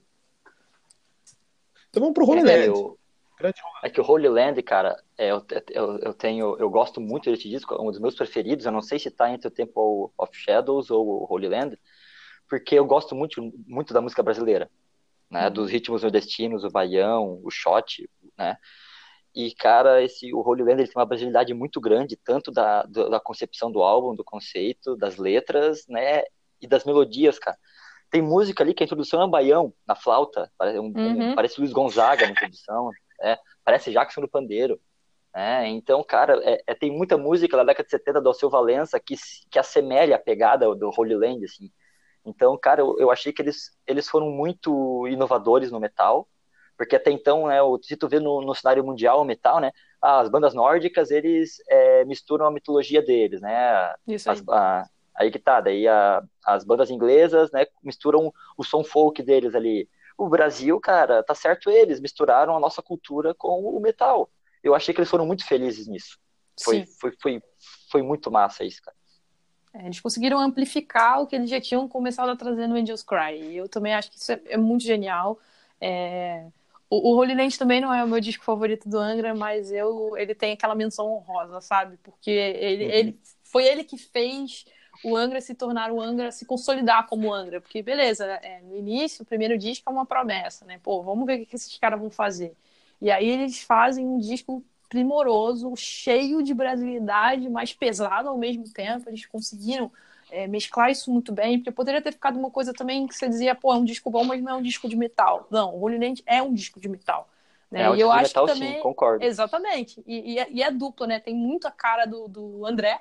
[1.89, 2.67] Então vamos pro Holy É, Land.
[2.67, 2.99] eu-
[3.83, 7.47] É que o Holy Land, cara, é, eu, eu, eu tenho, eu gosto muito desse
[7.49, 8.65] disco, é um dos meus preferidos.
[8.65, 11.77] Eu não sei se tá entre o Temple of Shadows ou o Holy Land,
[12.49, 14.69] porque eu gosto muito, muito da música brasileira,
[15.29, 15.47] né?
[15.47, 15.53] Uhum.
[15.53, 18.57] Dos ritmos nordestinos, o baião, o shot, né?
[19.35, 23.19] E, cara, esse, o Holy Land ele tem uma brasilidade muito grande, tanto da, da
[23.19, 26.23] concepção do álbum, do conceito, das letras, né?
[26.61, 27.57] E das melodias, cara.
[28.09, 30.49] Tem música ali que a introdução é um baião, na flauta.
[30.57, 31.31] Parece, um, uhum.
[31.31, 32.89] um, parece Luiz Gonzaga na introdução.
[33.21, 34.79] É, parece Jackson no pandeiro.
[35.35, 38.97] É, então, cara, é, é, tem muita música da década de 70 do Alceu Valença
[39.01, 39.15] que,
[39.51, 41.69] que assemelha a pegada do Holy Land, assim.
[42.25, 46.27] Então, cara, eu, eu achei que eles, eles foram muito inovadores no metal,
[46.77, 50.27] porque até então, né, se tu vê no, no cenário mundial o metal, né, as
[50.29, 54.37] bandas nórdicas, eles é, misturam a mitologia deles, né, Isso aí.
[54.37, 59.21] As, a, aí que tá, daí a, as bandas inglesas, né, misturam o som folk
[59.23, 59.87] deles ali.
[60.17, 64.29] O Brasil, cara, tá certo eles, misturaram a nossa cultura com o metal.
[64.63, 66.17] Eu achei que eles foram muito felizes nisso.
[66.63, 67.43] Foi, foi, foi,
[67.91, 68.95] foi muito massa isso, cara.
[69.75, 73.41] É, eles conseguiram amplificar o que eles já tinham começado a trazer no Angels Cry.
[73.41, 75.39] E eu também acho que isso é, é muito genial.
[75.81, 76.45] É,
[76.89, 80.15] o, o Holy Land também não é o meu disco favorito do Angra, mas eu,
[80.17, 81.97] ele tem aquela menção honrosa, sabe?
[82.03, 82.91] Porque ele, uhum.
[82.91, 84.65] ele foi ele que fez
[85.03, 87.59] o Angra se tornar o Angra, se consolidar como Angra.
[87.59, 90.79] Porque, beleza, é, no início, o primeiro disco é uma promessa, né?
[90.81, 92.55] Pô, vamos ver o que esses caras vão fazer.
[93.01, 99.09] E aí eles fazem um disco primoroso, cheio de brasilidade, mas pesado ao mesmo tempo.
[99.09, 99.91] Eles conseguiram
[100.31, 103.55] é, mesclar isso muito bem, porque poderia ter ficado uma coisa também que você dizia,
[103.55, 105.47] pô, é um disco bom, mas não é um disco de metal.
[105.49, 107.29] Não, o Holy Land é um disco de metal.
[107.69, 107.83] Né?
[107.83, 108.73] É um e eu acho metal, que também.
[108.75, 109.23] Sim, concordo.
[109.23, 110.03] Exatamente.
[110.05, 111.19] E, e, é, e, é, dupla, né?
[111.19, 112.99] Tem muito a cara do, do André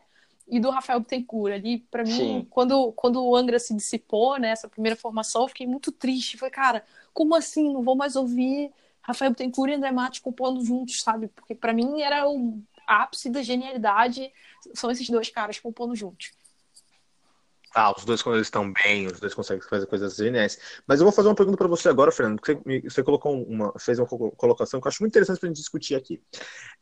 [0.48, 1.54] e do Rafael Bittencourt.
[1.54, 5.66] Ali, para mim, quando, quando o Angra se dissipou, né, essa primeira formação, eu fiquei
[5.66, 6.36] muito triste.
[6.36, 7.72] Falei, cara, como assim?
[7.72, 8.70] Não vou mais ouvir
[9.04, 11.28] Rafael Bittencourt e André Matos compondo juntos, sabe?
[11.28, 14.32] Porque para mim era o ápice da genialidade.
[14.74, 16.32] São esses dois caras compondo juntos.
[17.74, 20.58] Ah, os dois quando eles estão bem, os dois conseguem fazer coisas geniais.
[20.86, 23.72] Mas eu vou fazer uma pergunta para você agora, Fernando, porque você, você, colocou uma,
[23.78, 26.22] fez uma colocação que eu acho muito interessante para a gente discutir aqui.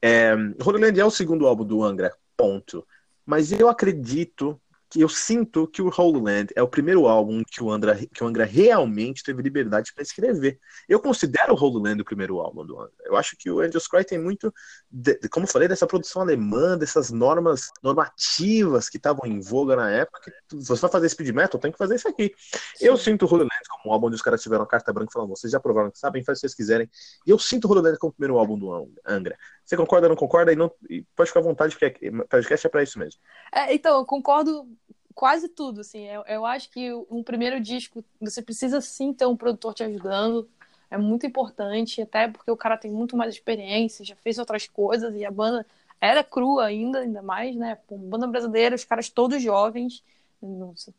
[0.03, 2.87] É, Holy Land é o segundo álbum do Angra, ponto.
[3.25, 4.61] Mas eu acredito
[4.93, 8.23] que eu sinto que o Holy Land é o primeiro álbum que o Angra, que
[8.23, 10.61] o Angra realmente teve liberdade para escrever.
[10.87, 12.93] Eu considero o Holy Land o primeiro álbum do Angra.
[13.07, 14.53] Eu acho que o Angels Cry tem muito,
[14.91, 19.89] de, como eu falei, dessa produção alemã, dessas normas normativas que estavam em voga na
[19.89, 20.31] época.
[20.53, 22.35] Você vai fazer speed metal, tem que fazer isso aqui.
[22.77, 22.85] Sim.
[22.85, 25.11] Eu sinto o Holy Land como um álbum onde os caras tiveram a carta branca
[25.11, 26.91] falando, vocês já provaram que sabem, faz o que vocês quiserem.
[27.27, 29.39] E eu sinto o Holy Land como o primeiro álbum do Angra.
[29.73, 30.53] Você concorda ou não concorda?
[30.53, 33.19] E, não, e pode ficar à vontade, porque o podcast é para isso mesmo.
[33.51, 34.69] É, então, eu concordo
[35.15, 36.07] quase tudo, assim.
[36.07, 40.47] Eu, eu acho que um primeiro disco, você precisa sim ter um produtor te ajudando.
[40.91, 45.15] É muito importante, até porque o cara tem muito mais experiência, já fez outras coisas
[45.15, 45.65] e a banda
[45.99, 47.79] era crua ainda, ainda mais, né?
[47.91, 50.05] Banda brasileira, os caras todos jovens.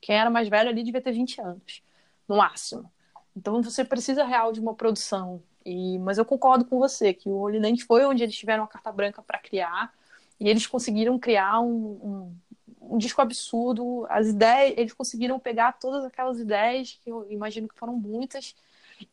[0.02, 1.84] Quem era mais velho ali devia ter 20 anos,
[2.28, 2.92] no máximo.
[3.36, 5.42] Então você precisa real de uma produção.
[5.66, 8.92] E, mas eu concordo com você que o Holy foi onde eles tiveram a carta
[8.92, 9.94] branca para criar
[10.40, 12.36] e eles conseguiram criar um, um,
[12.82, 14.06] um disco absurdo.
[14.10, 18.56] As ideias, eles conseguiram pegar todas aquelas ideias, que eu imagino que foram muitas,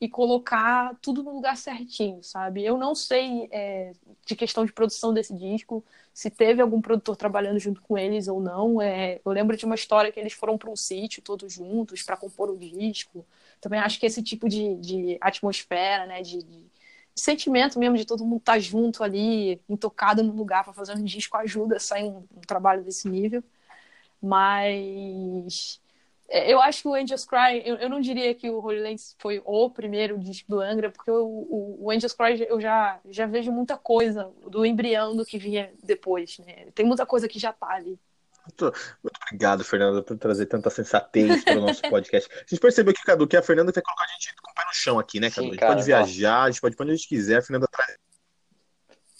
[0.00, 2.64] e colocar tudo no lugar certinho, sabe?
[2.64, 3.92] Eu não sei é,
[4.26, 8.40] de questão de produção desse disco, se teve algum produtor trabalhando junto com eles ou
[8.40, 8.80] não.
[8.80, 12.16] É, eu lembro de uma história que eles foram para um sítio todos juntos para
[12.16, 13.24] compor o disco.
[13.60, 16.70] Também acho que esse tipo de, de atmosfera, né, de, de
[17.14, 21.04] sentimento mesmo de todo mundo estar tá junto ali, intocado no lugar para fazer um
[21.04, 23.42] disco ajuda a sair um, um trabalho desse nível.
[24.22, 25.80] Mas
[26.30, 29.02] é, eu acho que o Angels Cry, eu, eu não diria que o Holy Land
[29.18, 33.26] foi o primeiro disco do Angra, porque o, o, o, Angels Cry eu já, já
[33.26, 36.68] vejo muita coisa do embrião do que vinha depois, né?
[36.72, 37.98] Tem muita coisa que já tá ali.
[38.50, 38.64] Muito,
[39.02, 42.28] muito obrigado, Fernanda, por trazer tanta sensatez para o nosso podcast.
[42.32, 44.64] A gente percebeu que, Cadu, que a Fernanda quer colocar a gente com o pé
[44.66, 45.42] no chão aqui, né, Cadu?
[45.42, 47.42] Sim, a gente cara, pode viajar, a gente pode ir onde a gente quiser, a
[47.42, 47.96] Fernanda traz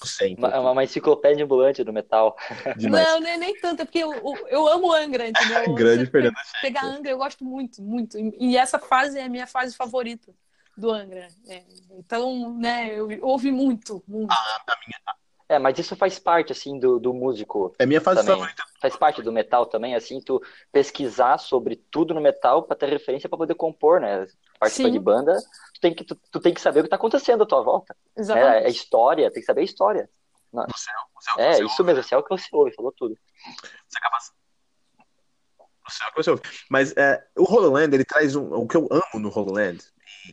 [0.07, 0.47] Sempre.
[0.47, 2.37] Uma, uma enciclopédia ambulante do metal.
[2.77, 3.07] Demais.
[3.07, 5.75] Não, nem, nem tanto, é porque eu, eu, eu amo Angra, entendeu?
[5.75, 8.17] Grande Fernanda Pegar Angra eu gosto muito, muito.
[8.19, 10.33] E essa fase é a minha fase favorita
[10.77, 11.29] do Angra.
[11.47, 14.33] É, então, né, eu ouvi muito, muito.
[14.33, 14.99] Ah, a minha,
[15.51, 17.75] é, mas isso faz parte, assim, do, do músico.
[17.77, 18.35] É minha fase também.
[18.37, 18.63] favorita.
[18.81, 23.29] Faz parte do metal também, assim, tu pesquisar sobre tudo no metal para ter referência
[23.29, 24.29] para poder compor, né?
[24.61, 24.93] Participa Sim.
[24.93, 25.37] de banda,
[25.75, 27.97] tu tem, que, tu, tu, tem que saber o que tá acontecendo à tua volta.
[28.17, 28.65] Exatamente.
[28.65, 30.09] É, é história, tem que saber a história.
[30.53, 33.17] No céu, no céu é, isso mesmo, o céu que você ouve, falou tudo.
[33.89, 34.19] Você acaba...
[35.59, 36.43] No céu que você ouve.
[36.71, 39.85] Mas é, o Hololand, ele traz um, o que eu amo no Hololand,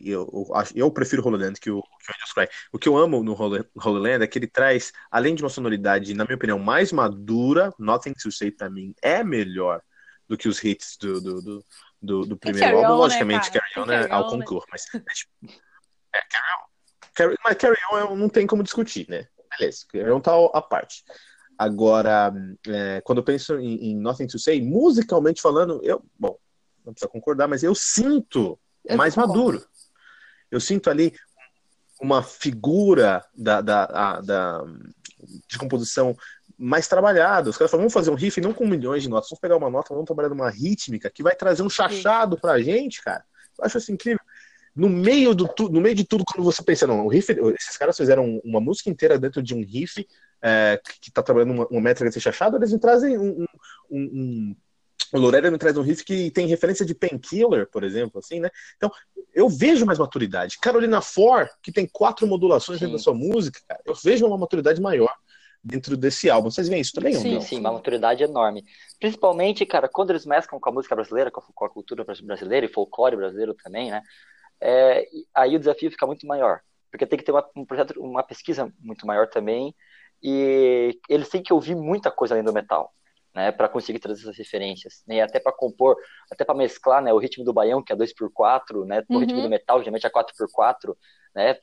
[0.02, 2.48] eu, eu, eu prefiro Holy Land que o, que o Angels Cry.
[2.72, 5.48] O que eu amo no Holy, Holy Land é que ele traz, além de uma
[5.48, 9.82] sonoridade, na minha opinião, mais madura, Nothing to Say pra mim é melhor
[10.28, 11.64] do que os hits do, do, do,
[12.00, 14.44] do, do primeiro álbum, logicamente, né, Carry On é ao né?
[14.44, 15.32] concurso, mas é, tipo,
[16.14, 16.68] é, Carry On.
[17.14, 19.26] Carry, mas Carry On não tem como discutir, né?
[19.58, 21.02] Beleza, Carry On tá à parte.
[21.58, 22.32] Agora,
[22.68, 26.38] é, quando eu penso em, em, Nothing to Say, musicalmente falando, eu, bom,
[26.84, 29.66] não precisa concordar, mas eu sinto eu mais maduro.
[30.50, 31.14] Eu sinto ali
[32.00, 34.64] uma figura da, da, da, da
[35.48, 36.16] de composição
[36.56, 37.50] mais trabalhada.
[37.50, 39.70] Os caras falam, vamos fazer um riff não com milhões de notas, vamos pegar uma
[39.70, 43.24] nota, vamos trabalhar numa rítmica que vai trazer um chachado pra gente, cara.
[43.58, 44.20] Eu acho assim incrível.
[44.74, 47.96] No meio, do, no meio de tudo, quando você pensa, não, o riff, esses caras
[47.96, 50.06] fizeram uma música inteira dentro de um riff
[50.40, 53.46] é, que está trabalhando uma, uma métrica de ser chachado, eles me trazem um, um,
[53.90, 54.56] um
[55.12, 58.50] o Loureiro me traz um riff que tem referência de Painkiller, por exemplo, assim, né?
[58.76, 58.90] Então,
[59.38, 60.58] eu vejo mais maturidade.
[60.58, 62.86] Carolina For, que tem quatro modulações sim.
[62.86, 65.14] dentro da sua música, cara, eu vejo uma maturidade maior
[65.62, 66.50] dentro desse álbum.
[66.50, 67.14] Vocês veem isso também?
[67.14, 68.64] Sim, ou sim, uma maturidade enorme.
[68.98, 73.16] Principalmente, cara, quando eles mesclam com a música brasileira, com a, cultura brasileira e folclore
[73.16, 74.02] brasileiro também, né?
[74.60, 76.60] É, aí o desafio fica muito maior.
[76.90, 79.72] Porque tem que ter uma, um projeto, uma pesquisa muito maior também
[80.20, 82.92] e eles têm que ouvir muita coisa além do metal,
[83.38, 85.96] né, para conseguir trazer essas referências, né, até para compor,
[86.28, 89.20] até para mesclar, né, o ritmo do baião que é 2x4, né, o uhum.
[89.20, 90.96] ritmo do metal geralmente é 4x4,
[91.32, 91.56] né,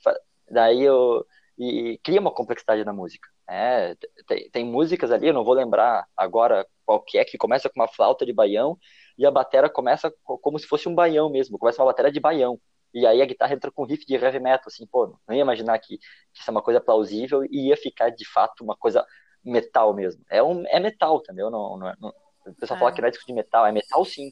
[0.50, 1.26] daí eu
[1.58, 3.30] e cria uma complexidade na música.
[3.48, 3.96] Né?
[4.28, 7.80] Tem, tem, músicas ali, eu não vou lembrar agora qual que é, que começa com
[7.80, 8.78] uma flauta de baião
[9.18, 12.60] e a batera começa como se fosse um baião mesmo, começa uma bateria de baião.
[12.94, 15.78] E aí a guitarra entra com riff de heavy metal, assim, pô, não ia imaginar
[15.80, 19.06] que, que isso é uma coisa plausível e ia ficar de fato uma coisa
[19.45, 20.23] metal mesmo.
[20.29, 21.49] É, um, é metal, entendeu?
[21.49, 22.13] Não, não, não,
[22.45, 22.79] o pessoal é.
[22.79, 24.31] fala que não é disco de metal, é metal sim.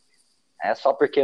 [0.62, 1.21] É só porque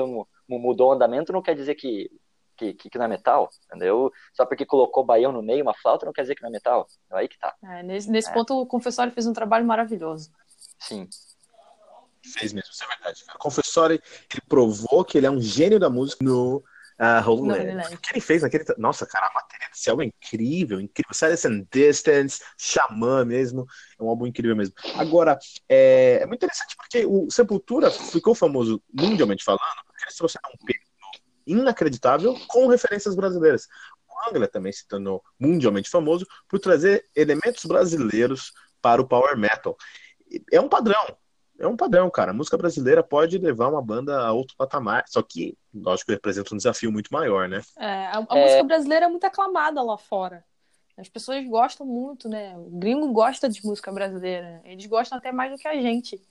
[0.47, 2.09] mudou o andamento não quer dizer que,
[2.57, 4.11] que, que, não é metal, entendeu?
[4.33, 6.87] Só porque colocou baião no meio, uma flauta, não quer dizer que não é metal.
[7.11, 7.55] É aí que tá.
[7.63, 8.33] É, nesse, nesse é.
[8.33, 10.31] ponto, o Confessório fez um trabalho maravilhoso.
[10.77, 11.07] Sim.
[12.21, 13.23] Fez mesmo, isso é verdade.
[13.33, 16.63] O Confessório, ele provou que ele é um gênio da música no
[16.99, 17.95] Uh, Holy Land.
[17.95, 18.65] O que ele fez naquele.
[18.77, 21.13] Nossa, cara, a matéria do céu é incrível, incrível.
[21.13, 23.65] Silence and Distance, Xamã mesmo.
[23.97, 24.75] É um álbum incrível mesmo.
[24.95, 30.49] Agora, é, é muito interessante porque o Sepultura ficou famoso mundialmente falando, porque eles trouxeram
[30.53, 30.89] um peso
[31.47, 33.67] inacreditável com referências brasileiras.
[34.07, 39.77] O Angra também se tornou mundialmente famoso por trazer elementos brasileiros para o power metal.
[40.51, 41.17] É um padrão,
[41.59, 42.31] é um padrão, cara.
[42.31, 45.03] A música brasileira pode levar uma banda a outro patamar.
[45.07, 47.61] Só que, lógico, que representa um desafio muito maior, né?
[47.77, 48.43] É, a, a é...
[48.43, 50.43] música brasileira é muito aclamada lá fora.
[50.97, 52.57] As pessoas gostam muito, né?
[52.57, 54.61] O gringo gosta de música brasileira.
[54.63, 56.21] Eles gostam até mais do que a gente.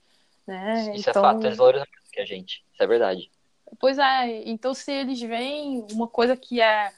[0.45, 0.95] Né?
[0.95, 1.23] Isso é então...
[1.23, 2.63] é fato, eles valorizam mais do que a gente.
[2.73, 3.31] Isso é verdade.
[3.79, 6.91] Pois é, então se eles veem uma coisa que é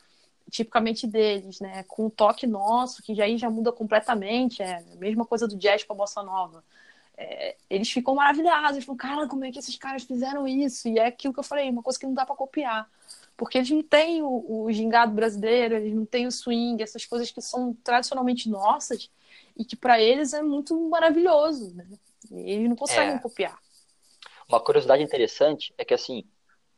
[0.50, 1.84] tipicamente deles, né?
[1.88, 5.58] Com um toque nosso, que já aí já muda completamente, é a mesma coisa do
[5.58, 6.64] jazz com a bossa nova
[7.22, 8.72] é, eles ficam maravilhados.
[8.72, 10.88] Eles falam, cara, como é que esses caras fizeram isso?
[10.88, 12.90] E é aquilo que eu falei, uma coisa que não dá para copiar.
[13.38, 17.32] Porque eles não têm o, o, gingado brasileiro, eles não têm o swing, essas coisas
[17.32, 19.10] que são tradicionalmente nossas
[19.58, 21.74] e que para eles é muito maravilhoso.
[21.76, 21.86] Né?
[22.32, 23.20] Eles não conseguem é.
[23.20, 23.58] copiar.
[24.50, 26.26] Uma curiosidade interessante é que, assim,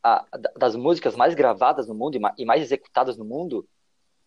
[0.04, 0.26] a,
[0.58, 3.68] das músicas mais gravadas no mundo e mais executadas no mundo,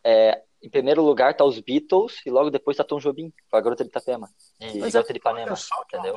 [0.02, 3.60] é, em primeiro lugar tá os Beatles e logo depois tá Tom Jobim, com a
[3.60, 4.28] Garota de Itapema.
[4.60, 6.16] E Garota de Ipanema, entendeu?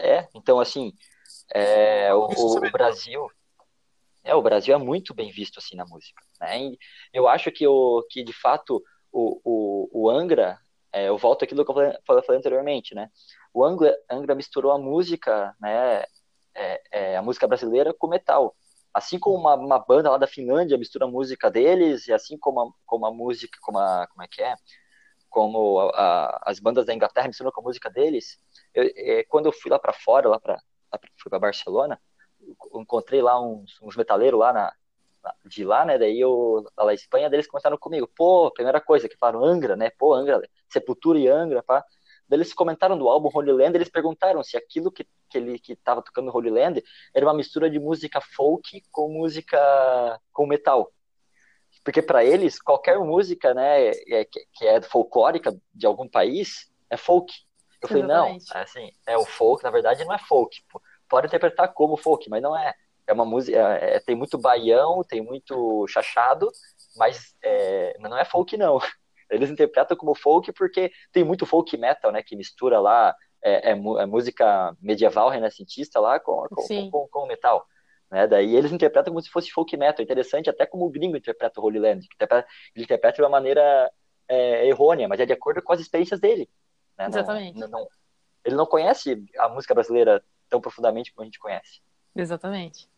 [0.00, 0.92] É, então assim,
[1.52, 3.30] é, o, o, o, Brasil,
[4.24, 6.22] é, o Brasil é muito bem visto assim na música.
[6.40, 6.72] Né?
[7.12, 10.58] Eu acho que, o, que de fato o, o, o Angra,
[10.92, 13.10] é, eu volto aquilo que eu falei, falei anteriormente, né?
[13.52, 16.04] O Angra, Angra misturou a música, né,
[16.54, 18.56] é, é, a música brasileira com metal
[18.96, 22.60] assim como uma, uma, banda lá da Finlândia mistura a música deles, e assim como
[22.60, 24.56] a, como a música, como a, como é que é,
[25.28, 28.38] como a, a, as bandas da Inglaterra misturam com a música deles,
[28.74, 30.58] eu, é, quando eu fui lá para fora, lá para
[31.20, 32.00] fui para Barcelona,
[32.74, 34.72] encontrei lá uns, uns metaleiros lá na,
[35.44, 39.16] de lá, né, daí eu, lá na Espanha, deles começaram comigo, pô, primeira coisa, que
[39.18, 41.84] falaram Angra, né, pô, Angra, Sepultura e Angra, pá,
[42.30, 46.02] eles comentaram do álbum Holy Land, eles perguntaram se aquilo que, que ele que estava
[46.02, 46.82] tocando no Holy Land
[47.14, 50.92] era uma mistura de música folk com música com metal.
[51.84, 57.32] Porque para eles, qualquer música né, é, que é folclórica de algum país é folk.
[57.80, 60.56] Eu falei, não, é assim, é o folk, na verdade não é folk.
[61.08, 62.74] Pode interpretar como folk, mas não é.
[63.06, 66.50] É uma música, é, é, tem muito baião, tem muito chachado,
[66.96, 68.80] mas é, não é folk não.
[69.30, 72.22] Eles interpretam como folk porque tem muito folk metal, né?
[72.22, 77.66] Que mistura lá é, é, é música medieval renascentista lá com, com, com, com, metal.
[78.10, 78.26] Né?
[78.26, 80.02] Daí eles interpretam como se fosse folk metal.
[80.02, 82.06] Interessante, até como o gringo interpreta o Holy Land.
[82.74, 83.90] Ele interpreta de uma maneira
[84.28, 86.48] é, errônea, mas é de acordo com as experiências dele.
[86.98, 87.06] Né?
[87.06, 87.58] Exatamente.
[87.58, 87.88] Não, não,
[88.44, 91.80] ele não conhece a música brasileira tão profundamente como a gente conhece.
[92.14, 92.88] Exatamente.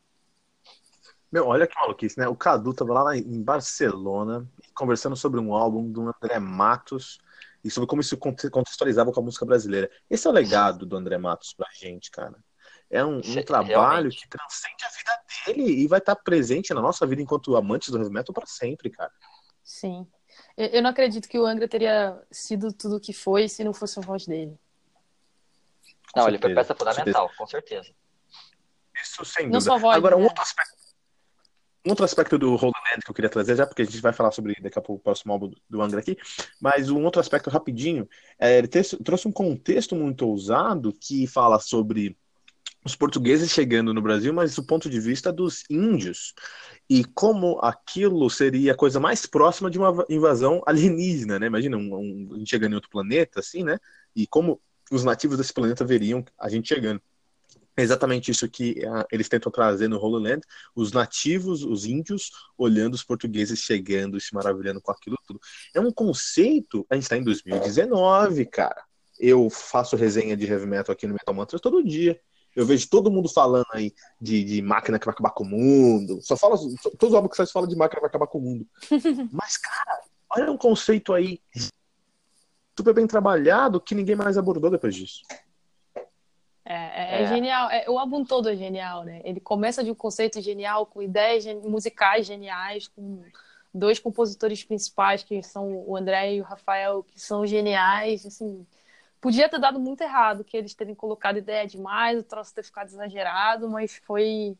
[1.30, 2.26] Meu, olha que maluquice, né?
[2.26, 7.18] O Cadu tava lá em Barcelona conversando sobre um álbum do André Matos
[7.62, 9.90] e sobre como isso contextualizava com a música brasileira.
[10.08, 12.34] Esse é o legado do André Matos pra gente, cara.
[12.90, 14.22] É um, um trabalho Realmente.
[14.22, 17.98] que transcende a vida dele e vai estar presente na nossa vida enquanto amantes do
[17.98, 19.12] heavy metal para sempre, cara.
[19.62, 20.06] Sim.
[20.56, 23.98] Eu não acredito que o Angra teria sido tudo o que foi se não fosse
[23.98, 24.58] a voz dele.
[26.16, 27.90] Não, ele foi peça fundamental, com certeza.
[29.02, 29.54] Isso sem dúvida.
[29.54, 30.24] Não só voz, Agora, um né?
[30.24, 30.77] outro aspecto
[31.86, 34.32] outro aspecto do Holy Land que eu queria trazer, já porque a gente vai falar
[34.32, 36.16] sobre daqui a pouco o próximo álbum do Angra aqui,
[36.60, 38.08] mas um outro aspecto rapidinho,
[38.38, 42.16] é, ele trouxe um contexto muito ousado que fala sobre
[42.84, 46.34] os portugueses chegando no Brasil, mas do ponto de vista dos índios.
[46.88, 51.46] E como aquilo seria a coisa mais próxima de uma invasão alienígena, né?
[51.46, 53.78] Imagina um, um, a gente chegando em outro planeta, assim, né?
[54.16, 54.60] E como
[54.90, 57.00] os nativos desse planeta veriam a gente chegando.
[57.78, 60.42] É exatamente isso que uh, eles tentam trazer no Holy Land,
[60.74, 65.38] os nativos, os índios, olhando os portugueses chegando e se maravilhando com aquilo tudo.
[65.72, 68.82] É um conceito, a gente está em 2019, cara.
[69.16, 72.20] Eu faço resenha de heavy metal aqui no Metal Mantra todo dia.
[72.56, 76.18] Eu vejo todo mundo falando aí de, de máquina que vai acabar com o mundo.
[76.20, 78.42] Só fala, todos os álbuns que vocês falam de máquina que vai acabar com o
[78.42, 78.66] mundo.
[79.30, 80.00] Mas, cara,
[80.30, 81.40] olha um conceito aí
[82.76, 85.22] super bem trabalhado que ninguém mais abordou depois disso.
[86.68, 87.26] É, é, é, é.
[87.26, 87.70] genial.
[87.70, 89.22] É, o álbum todo é genial, né?
[89.24, 93.22] Ele começa de um conceito genial, com ideias musicais geniais, com
[93.72, 98.66] dois compositores principais, que são o André e o Rafael, que são geniais, assim
[99.20, 102.86] Podia ter dado muito errado, que eles terem colocado ideia demais, o troço ter ficado
[102.86, 104.56] exagerado, mas foi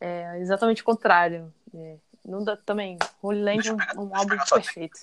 [0.00, 1.52] é, exatamente o contrário.
[1.74, 5.00] É, não dá, também, Holy Land é um, um álbum perfeito.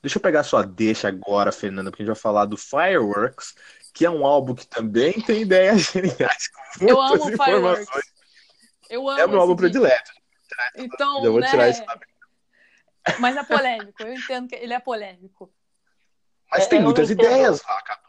[0.00, 3.56] Deixa eu pegar sua deixa agora, Fernanda, porque a gente vai falar do Fireworks,
[3.94, 6.50] que é um álbum que também tem ideias geniais.
[6.80, 7.86] eu amo Fireworks.
[8.90, 10.10] Eu amo é meu álbum predileto.
[10.76, 11.48] Então, eu vou né?
[11.48, 11.82] tirar isso
[13.18, 15.52] Mas é polêmico, eu entendo que ele é polêmico.
[16.50, 18.00] Mas é, tem muitas ideias lá, cara.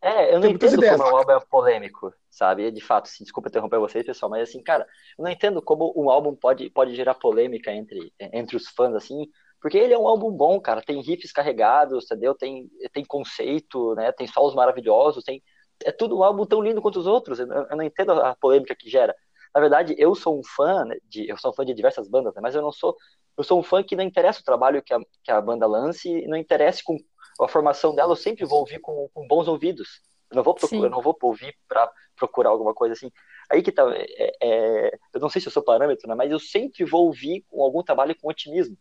[0.00, 2.70] É, eu não entendo ideias, como o álbum é polêmico, sabe?
[2.70, 4.86] De fato, assim, desculpa interromper vocês, pessoal, mas assim, cara,
[5.18, 9.30] eu não entendo como um álbum pode, pode gerar polêmica entre, entre os fãs, assim,
[9.64, 12.34] porque ele é um álbum bom, cara, tem riffs carregados, entendeu?
[12.34, 14.12] Tem, tem conceito, né?
[14.12, 15.42] Tem solos maravilhosos, tem...
[15.82, 18.76] É tudo um álbum tão lindo quanto os outros, eu, eu não entendo a polêmica
[18.78, 19.16] que gera.
[19.54, 22.42] Na verdade, eu sou um fã de, eu sou um fã de diversas bandas, né?
[22.42, 22.94] mas eu não sou,
[23.38, 26.26] eu sou um fã que não interessa o trabalho que a, que a banda lance,
[26.26, 26.98] não interessa com
[27.40, 30.02] a formação dela eu sempre vou ouvir com, com bons ouvidos.
[30.30, 33.10] Eu não vou procurar, não vou ouvir para procurar alguma coisa assim.
[33.50, 36.38] Aí que tá, é, é, eu não sei se eu sou parâmetro, né, mas eu
[36.38, 38.76] sempre vou ouvir com algum trabalho com otimismo,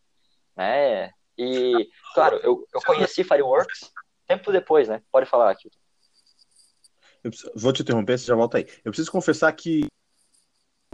[0.56, 1.12] né?
[1.38, 3.92] E claro, eu, eu conheci Fireworks
[4.28, 5.02] tempo depois, né?
[5.12, 5.70] Pode falar aqui.
[7.56, 8.66] Vou te interromper, você já volta aí.
[8.84, 9.88] Eu preciso confessar que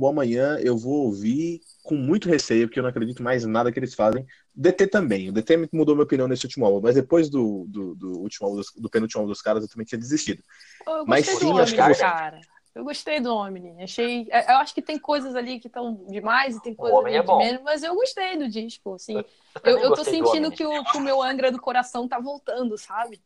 [0.07, 3.79] amanhã eu vou ouvir com muito receio, porque eu não acredito mais em nada que
[3.79, 4.25] eles fazem.
[4.53, 5.29] DT também.
[5.29, 8.61] O DT mudou minha opinião nesse último álbum, mas depois do, do, do último álbum,
[8.77, 10.43] do penúltimo álbum dos caras, eu também tinha desistido.
[10.87, 12.39] Eu mas sim, acho que cara.
[12.79, 13.83] Eu gostei do Omni.
[13.83, 14.25] Achei.
[14.31, 17.21] É, eu acho que tem coisas ali que estão demais e tem coisas ali é
[17.21, 18.93] de menos, mas eu gostei do disco.
[18.93, 19.17] Assim.
[19.17, 19.25] Eu,
[19.65, 23.21] eu, eu tô sentindo que o, que o meu Angra do coração tá voltando, sabe?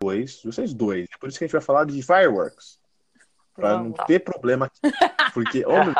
[0.00, 1.08] Dois, vocês dois.
[1.12, 2.80] É por isso que a gente vai falar de Fireworks.
[3.52, 4.70] Pra não, não ter problema.
[5.34, 5.94] Porque, homem,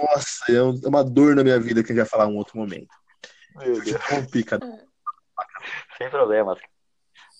[0.00, 2.56] nossa, é uma dor na minha vida que a gente vai falar em um outro
[2.56, 2.94] momento.
[3.56, 3.98] Meu Deus.
[4.30, 4.60] Pica.
[5.96, 6.60] Sem problemas.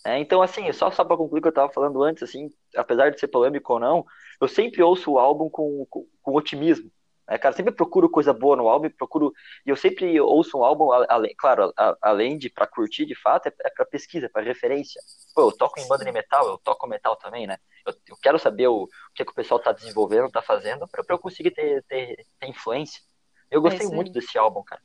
[0.04, 3.10] É, então, assim, só, só para concluir o que eu estava falando antes, assim, apesar
[3.10, 4.06] de ser polêmico ou não,
[4.40, 6.90] eu sempre ouço o álbum com, com, com otimismo.
[7.30, 9.34] É, cara, sempre procuro coisa boa no álbum, procuro.
[9.66, 13.48] E eu sempre ouço um álbum, além, claro, a, além de para curtir de fato,
[13.48, 14.98] é, é para pesquisa, é para referência.
[15.34, 17.58] Pô, eu toco em banda de metal, eu toco metal também, né?
[17.86, 20.88] Eu, eu quero saber o, o que, é que o pessoal tá desenvolvendo, tá fazendo,
[20.88, 23.02] para eu conseguir ter, ter, ter, influência.
[23.50, 24.80] Eu gostei é muito desse álbum, cara.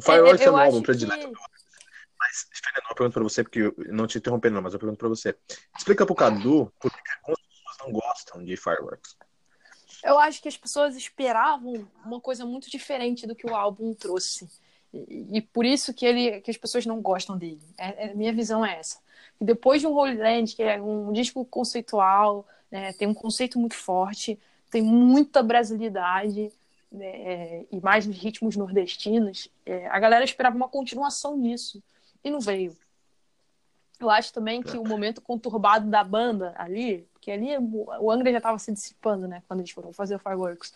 [0.00, 1.28] Fireworks é, é um álbum predileto.
[1.28, 1.63] Que...
[2.24, 5.08] Mas, Fernando, eu pergunto pra você, porque eu não te interrompendo, mas eu pergunto pra
[5.08, 5.36] você.
[5.76, 9.14] Explica pro Cadu por que algumas pessoas não gostam de Fireworks.
[10.02, 14.48] Eu acho que as pessoas esperavam uma coisa muito diferente do que o álbum trouxe.
[14.92, 17.60] E, e por isso que, ele, que as pessoas não gostam dele.
[17.76, 18.98] É, é, minha visão é essa.
[19.38, 23.58] E depois de um Holy Land, que é um disco conceitual, né, tem um conceito
[23.58, 24.38] muito forte,
[24.70, 26.50] tem muita brasilidade
[26.90, 31.82] né, e mais ritmos nordestinos, é, a galera esperava uma continuação nisso.
[32.24, 32.76] E não veio.
[34.00, 38.38] Eu acho também que o momento conturbado da banda ali, porque ali o Angra já
[38.38, 40.74] estava se dissipando, né, quando eles foram fazer o Fireworks,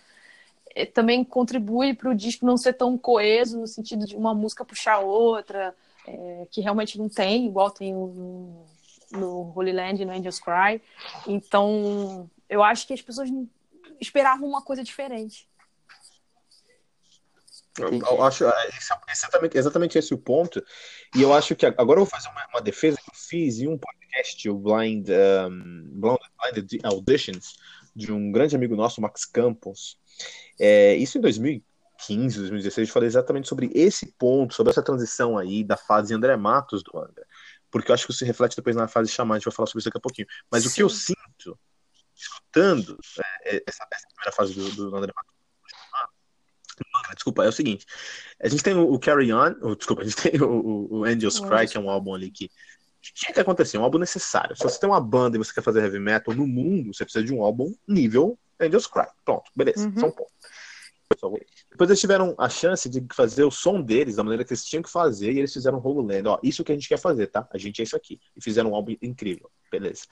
[0.75, 4.65] é, também contribui para o disco não ser tão coeso no sentido de uma música
[4.65, 5.75] puxar outra,
[6.07, 8.65] é, que realmente não tem, igual tem no,
[9.11, 10.81] no Holy Land e no Angels Cry.
[11.27, 13.29] Então, eu acho que as pessoas
[14.01, 15.49] esperavam uma coisa diferente.
[17.79, 18.79] Eu, eu acho é, é
[19.13, 20.63] exatamente, exatamente esse o ponto.
[21.15, 23.69] E eu acho que agora eu vou fazer uma, uma defesa que eu fiz em
[23.69, 27.57] um podcast, o Blind, um, Blind Auditions,
[27.95, 29.99] de um grande amigo nosso, Max Campos.
[30.59, 35.65] É, isso em 2015, 2016, eu falei exatamente sobre esse ponto, sobre essa transição aí
[35.65, 37.25] da fase André Matos do André.
[37.71, 39.67] Porque eu acho que isso se reflete depois na fase chamada, a gente vai falar
[39.67, 40.29] sobre isso daqui a pouquinho.
[40.51, 40.69] Mas Sim.
[40.69, 41.59] o que eu sinto,
[42.15, 42.99] escutando
[43.45, 45.38] é, essa, essa, primeira fase do, do André Matos,
[47.15, 47.87] desculpa, é o seguinte.
[48.41, 51.69] A gente tem o, Carry On, o, desculpa, a gente tem o, o Angels Cry,
[51.69, 52.51] que é um álbum ali que
[53.01, 54.57] tinha que acontecer, um álbum necessário.
[54.57, 57.25] Se você tem uma banda e você quer fazer heavy metal no mundo, você precisa
[57.25, 59.07] de um álbum nível Angels Cry.
[59.25, 59.99] Pronto, beleza, uhum.
[59.99, 60.33] são pontos.
[61.71, 64.83] Depois eles tiveram a chance de fazer o som deles da maneira que eles tinham
[64.83, 66.29] que fazer e eles fizeram Holy Land.
[66.29, 67.49] Ó, isso que a gente quer fazer, tá?
[67.53, 68.21] A gente é isso aqui.
[68.37, 69.51] E fizeram um álbum incrível.
[69.71, 70.03] Beleza.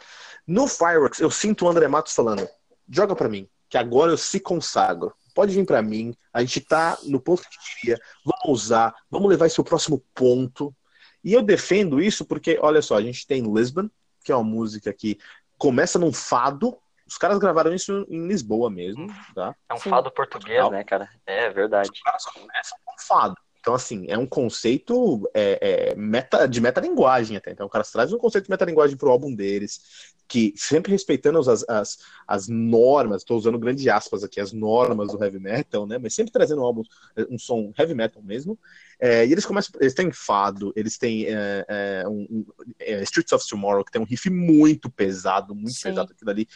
[0.46, 2.48] No Fireworks, eu sinto o André Matos falando:
[2.88, 6.96] joga para mim, que agora eu se consagro pode vir para mim, a gente tá
[7.04, 10.74] no ponto que queria, vamos usar, vamos levar esse ao próximo ponto.
[11.22, 13.90] E eu defendo isso porque, olha só, a gente tem Lisbon,
[14.24, 15.18] que é uma música que
[15.58, 19.54] começa num fado, os caras gravaram isso em Lisboa mesmo, tá?
[19.68, 21.08] É um fado português, né, cara?
[21.26, 21.90] É verdade.
[21.92, 23.36] Os caras começam com fado.
[23.66, 27.50] Então, assim, é um conceito é, é, meta, de metalinguagem até.
[27.50, 31.68] Então, o cara traz um conceito de metalinguagem pro álbum deles, que sempre respeitando as,
[31.68, 31.98] as,
[32.28, 35.98] as normas, estou usando grande aspas aqui, as normas do heavy metal, né?
[35.98, 36.82] Mas sempre trazendo um álbum,
[37.28, 38.56] um som heavy metal mesmo.
[39.00, 42.46] É, e eles começam, eles têm fado, eles têm é, é, um, um,
[42.78, 45.88] é, Streets of Tomorrow, que tem um riff muito pesado, muito Sim.
[45.88, 46.48] pesado aquilo ali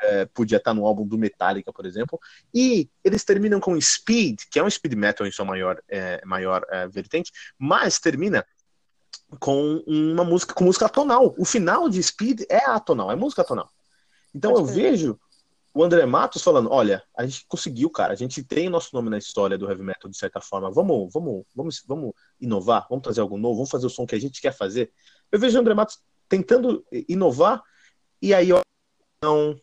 [0.00, 2.18] é, podia estar no álbum do Metallica, por exemplo.
[2.54, 6.64] E eles terminam com Speed, que é um speed metal em sua maior, é, maior
[6.70, 8.44] é, vertente, mas termina
[9.38, 11.34] com uma música com música atonal.
[11.38, 13.68] O final de Speed é atonal, é música atonal.
[14.34, 14.90] Então Pode eu ver.
[14.90, 15.20] vejo
[15.74, 19.10] o André Matos falando: olha, a gente conseguiu, cara, a gente tem o nosso nome
[19.10, 20.70] na história do heavy metal de certa forma.
[20.70, 24.20] Vamos, vamos, vamos, vamos inovar, vamos trazer algo novo, vamos fazer o som que a
[24.20, 24.92] gente quer fazer.
[25.30, 27.62] Eu vejo o André Matos tentando inovar
[28.20, 28.60] e aí eu
[29.22, 29.58] não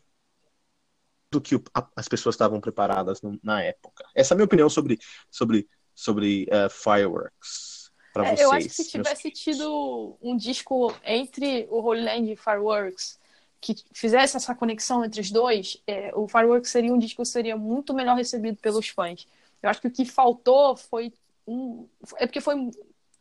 [1.30, 1.60] do que
[1.94, 4.04] as pessoas estavam preparadas na época.
[4.14, 4.98] Essa é a minha opinião sobre,
[5.30, 7.90] sobre, sobre uh, Fireworks.
[8.16, 12.36] É, vocês, eu acho que se tivesse tido um disco entre o Holy Land e
[12.36, 13.18] Fireworks
[13.60, 17.56] que fizesse essa conexão entre os dois, é, o Fireworks seria um disco que seria
[17.56, 19.26] muito melhor recebido pelos fãs.
[19.62, 21.12] Eu acho que o que faltou foi
[21.46, 21.88] um.
[22.16, 22.70] É porque foi.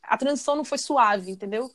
[0.03, 1.72] A transição não foi suave, entendeu?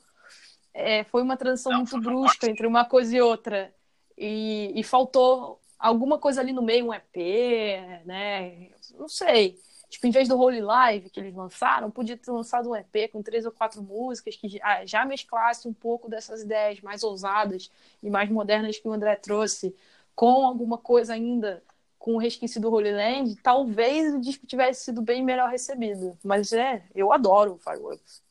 [0.73, 3.73] É, foi uma transição não, muito brusca entre uma coisa e outra.
[4.17, 8.69] E, e faltou alguma coisa ali no meio, um EP, né?
[8.97, 9.59] Não sei.
[9.89, 13.21] Tipo, em vez do Holy Live que eles lançaram, podia ter lançado um EP com
[13.21, 14.47] três ou quatro músicas que
[14.85, 17.69] já, mesclasse um pouco dessas ideias mais ousadas
[18.01, 19.75] e mais modernas que o André trouxe,
[20.15, 21.61] com alguma coisa ainda
[21.99, 26.17] com o resquício do Holy Land, talvez o disco tivesse sido bem melhor recebido.
[26.23, 28.23] Mas é, eu adoro o Fireworks.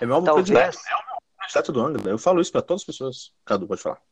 [0.00, 0.78] É meu álbum predileto.
[0.90, 2.10] É o meu projeto do Angra.
[2.10, 3.32] Eu falo isso para todas as pessoas.
[3.44, 4.02] Cadu, pode falar.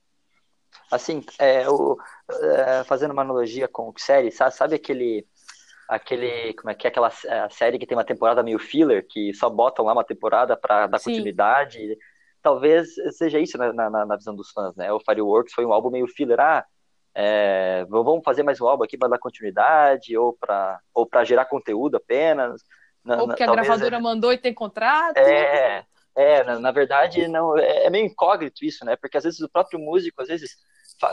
[0.90, 1.96] Assim, é, o,
[2.30, 5.26] é, fazendo uma analogia com série, sabe, sabe aquele
[5.88, 7.10] aquele como é que é aquela
[7.50, 10.98] série que tem uma temporada meio filler que só botam lá uma temporada para dar
[10.98, 11.10] Sim.
[11.10, 11.96] continuidade?
[12.42, 14.92] Talvez seja isso na, na, na, visão dos fãs né?
[14.92, 16.40] O Fireworks foi um álbum meio filler.
[16.40, 16.64] Ah
[17.12, 21.44] é, vamos fazer mais um álbum aqui para dar continuidade ou para ou para gerar
[21.44, 22.62] conteúdo apenas?
[23.04, 24.00] Ou porque a gravadora é...
[24.00, 25.16] mandou e tem contrato?
[25.16, 25.84] É
[26.14, 28.96] é, na, na, verdade, não é, é, meio incógnito isso, né?
[28.96, 30.56] Porque às vezes o próprio músico, às vezes,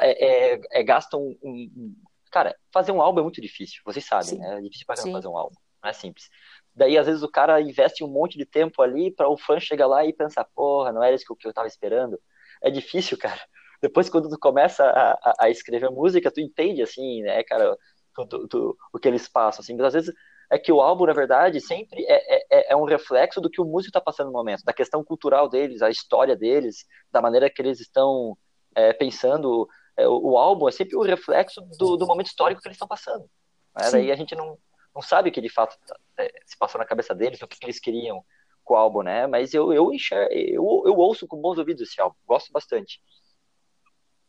[0.02, 1.96] é, é, é gasta um, um,
[2.32, 4.38] Cara, fazer um álbum é muito difícil, vocês sabem, Sim.
[4.40, 4.58] né?
[4.58, 6.30] É difícil para fazer um álbum, não é simples.
[6.76, 9.88] Daí, às vezes, o cara investe um monte de tempo ali para o fã chegar
[9.88, 12.20] lá e pensar, porra, não era isso que eu tava esperando.
[12.62, 13.42] É difícil, cara.
[13.82, 17.78] Depois, quando tu começa a, a, a escrever música, tu entende, assim, né, cara,
[18.14, 19.76] tu, tu, tu, o que eles passam, assim.
[19.76, 20.14] Mas, às vezes,
[20.52, 23.66] é que o álbum, na verdade, sempre é, é, é um reflexo do que o
[23.66, 27.62] músico está passando no momento, da questão cultural deles, a história deles, da maneira que
[27.62, 28.38] eles estão
[28.78, 29.68] é, pensando.
[29.98, 32.88] É, o, o, álbum é sempre o reflexo do, do momento histórico que eles estão
[32.88, 33.28] passando.
[33.76, 33.90] Né?
[33.92, 34.58] Daí a gente não,
[34.94, 35.76] não sabe o que de fato
[36.18, 38.24] é, se passou na cabeça deles, o que, eles queriam
[38.64, 39.26] com o álbum, né?
[39.26, 40.28] Mas eu, eu, enxer...
[40.32, 43.02] eu, eu ouço com bons ouvidos esse álbum, gosto bastante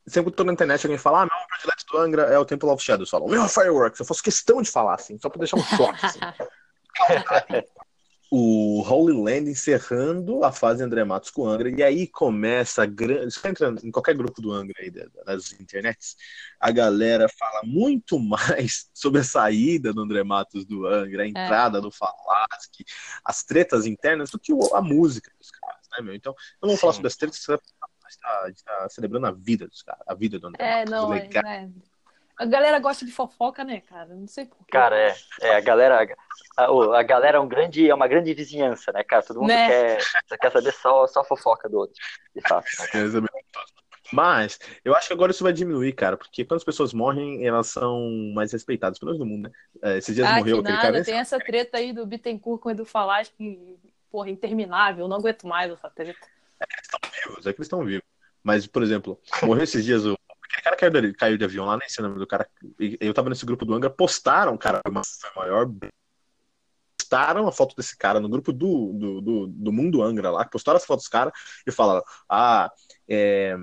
[0.06, 2.70] sempre que tô na internet alguém fala, ah, meu predileto do Angra é o Temple
[2.70, 3.10] of Shadows.
[3.10, 4.00] Falam, meu Fireworks.
[4.00, 6.06] Eu faço questão de falar assim, só pra deixar um choque.
[6.06, 6.18] Assim.
[8.30, 12.86] o Holy Land encerrando a fase André Matos com o Angra, e aí começa a
[12.86, 13.32] grande.
[13.32, 16.16] Você entra em qualquer grupo do Angra aí das internets,
[16.60, 21.28] a galera fala muito mais sobre a saída do André Matos do Angra, a é.
[21.28, 21.80] entrada é.
[21.80, 22.84] do Falasque,
[23.24, 26.14] as tretas internas, do que a música dos caras, né, meu?
[26.14, 29.32] Então, não vamos falar sobre as tretas, a gente tá, a gente tá celebrando a
[29.32, 31.44] vida dos caras, a vida do André É, Matos, não, o é, legado.
[31.44, 31.72] né?
[32.38, 34.14] A galera gosta de fofoca, né, cara?
[34.14, 34.70] Não sei porquê.
[34.70, 36.06] Cara, é, é a galera,
[36.56, 36.64] a,
[36.98, 39.22] a galera é um grande, é uma grande vizinhança, né, cara?
[39.22, 39.66] Todo mundo Né?
[39.96, 39.98] quer,
[40.40, 41.96] quer saber só, só a fofoca do outro,
[42.34, 42.66] de fato.
[42.94, 43.32] É, exatamente.
[44.12, 47.66] Mas eu acho que agora isso vai diminuir, cara, porque quando as pessoas morrem, elas
[47.66, 48.00] são
[48.34, 49.54] mais respeitadas, pelo menos no mundo, né?
[49.82, 51.04] É, Esses dias Ah, morreu que aquele nada, cara.
[51.04, 53.76] tem essa treta aí do Bittencourt com o Edu Falas que,
[54.10, 56.26] porra, interminável, eu não aguento mais essa treta.
[57.26, 58.06] vivos, é que eles estão vivos.
[58.42, 60.16] Mas, por exemplo, morreu esses dias o.
[60.58, 62.48] Aquele cara caiu de, caiu de avião lá, nem sei o nome do cara.
[63.00, 65.70] Eu tava nesse grupo do Angra, postaram, cara, foi uma- foi maior.
[66.98, 70.76] Postaram a foto desse cara no grupo do, do, do, do Mundo Angra lá, postaram
[70.76, 71.32] as fotos dos caras
[71.66, 72.70] e falaram: Ah,
[73.08, 73.56] é,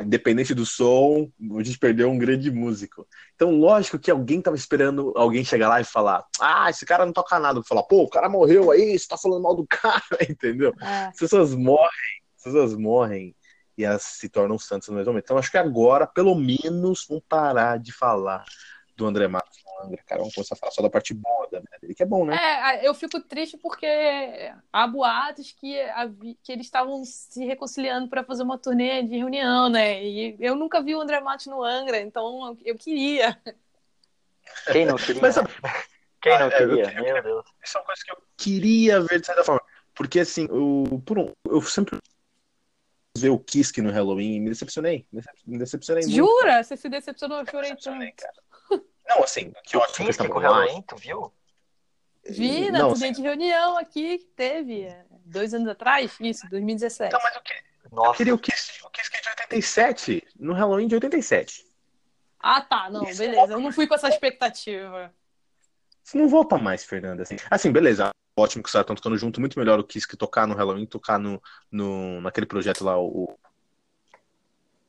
[0.00, 3.06] independente do som, a gente perdeu um grande músico.
[3.34, 7.12] Então, lógico que alguém tava esperando alguém chegar lá e falar: Ah, esse cara não
[7.12, 7.60] toca nada.
[7.64, 10.72] Falar, pô, o cara morreu aí, você tá falando mal do cara, entendeu?
[10.80, 11.06] É.
[11.08, 13.34] as pessoas morrem, as pessoas morrem
[13.76, 15.24] e elas se tornam santos no mesmo momento.
[15.24, 18.44] Então acho que agora, pelo menos, vão parar de falar
[18.96, 20.20] do André Matos no Angra, cara.
[20.20, 22.34] Vamos começar a falar só da parte boa da vida dele, que é bom, né?
[22.36, 23.86] É, eu fico triste porque
[24.72, 29.68] há boatos que, havi- que eles estavam se reconciliando para fazer uma turnê de reunião,
[29.68, 30.02] né?
[30.02, 33.38] E eu nunca vi o André Matos no Angra, então eu queria.
[34.72, 35.20] Quem não queria?
[35.22, 35.50] Mas sabe,
[36.22, 36.88] Quem não Ah, é, eu queria?
[36.90, 37.46] queria- Meu Deus.
[37.62, 39.62] isso é uma coisa que eu queria ver de certa forma.
[39.94, 41.98] Porque assim, o, por um, eu sempre
[43.20, 45.06] ver o Kiske no Halloween e me decepcionei.
[45.12, 46.14] Me decep- Me decepcionei muito.
[46.16, 46.62] Jura?
[46.62, 47.38] Você se decepcionou?
[47.40, 48.16] Eu chorei tanto.
[48.16, 48.82] cara.
[49.08, 50.42] Não, assim, que ótimo estavam com o.
[50.42, 51.32] Halloween, tu viu?
[52.28, 57.08] Vi na turnê de reunião aqui que teve é, dois anos atrás, isso, 2017.
[57.14, 57.52] Então, mas o que?
[57.52, 61.64] Eu Nossa, queria o Kiske, o Kiske de 87, no Halloween de 87.
[62.40, 63.52] Ah, tá, não, Isso beleza.
[63.52, 65.14] Eu não fui com essa expectativa.
[66.02, 67.22] Você não volta mais, Fernanda.
[67.22, 68.10] Assim, assim beleza.
[68.38, 69.40] Ótimo que os caras estão tocando junto.
[69.40, 73.34] Muito melhor o Kiss que tocar no Halloween, tocar no, no, naquele projeto lá, o.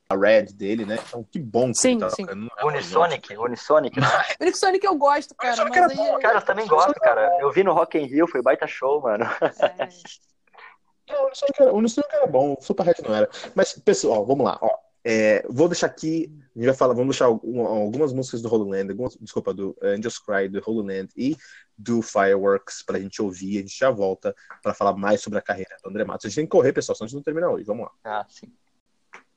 [0.10, 0.98] A Red dele, né?
[1.06, 2.26] Então, que bom que Sim, ele tá sim.
[2.26, 2.50] tocando.
[2.64, 4.08] Unisonic, Unisonic, né?
[4.40, 5.96] O único Sonic eu gosto, cara, mas era aí.
[5.98, 7.38] bom, Cara, eu também gosto, cara.
[7.42, 9.26] Eu vi no Rock in Rio, foi baita show, mano.
[9.26, 9.88] é,
[11.10, 13.30] Não, o Unisonic era, o Unisonic era bom, o Super Red não era.
[13.54, 14.58] Mas, pessoal, vamos lá.
[14.62, 14.78] Ó,
[15.10, 18.72] É, vou deixar aqui, a gente vai falar, vamos deixar algum- algumas músicas do Holy
[18.72, 21.38] Land, algumas, desculpa, do Angels Cry, do Holy Land e
[21.78, 23.60] do Fireworks pra gente ouvir.
[23.60, 26.26] A gente já volta pra falar mais sobre a carreira do André Matos.
[26.26, 27.64] A gente tem que correr, pessoal, senão a gente não termina hoje.
[27.64, 27.92] Vamos lá.
[28.04, 28.52] Ah, sim.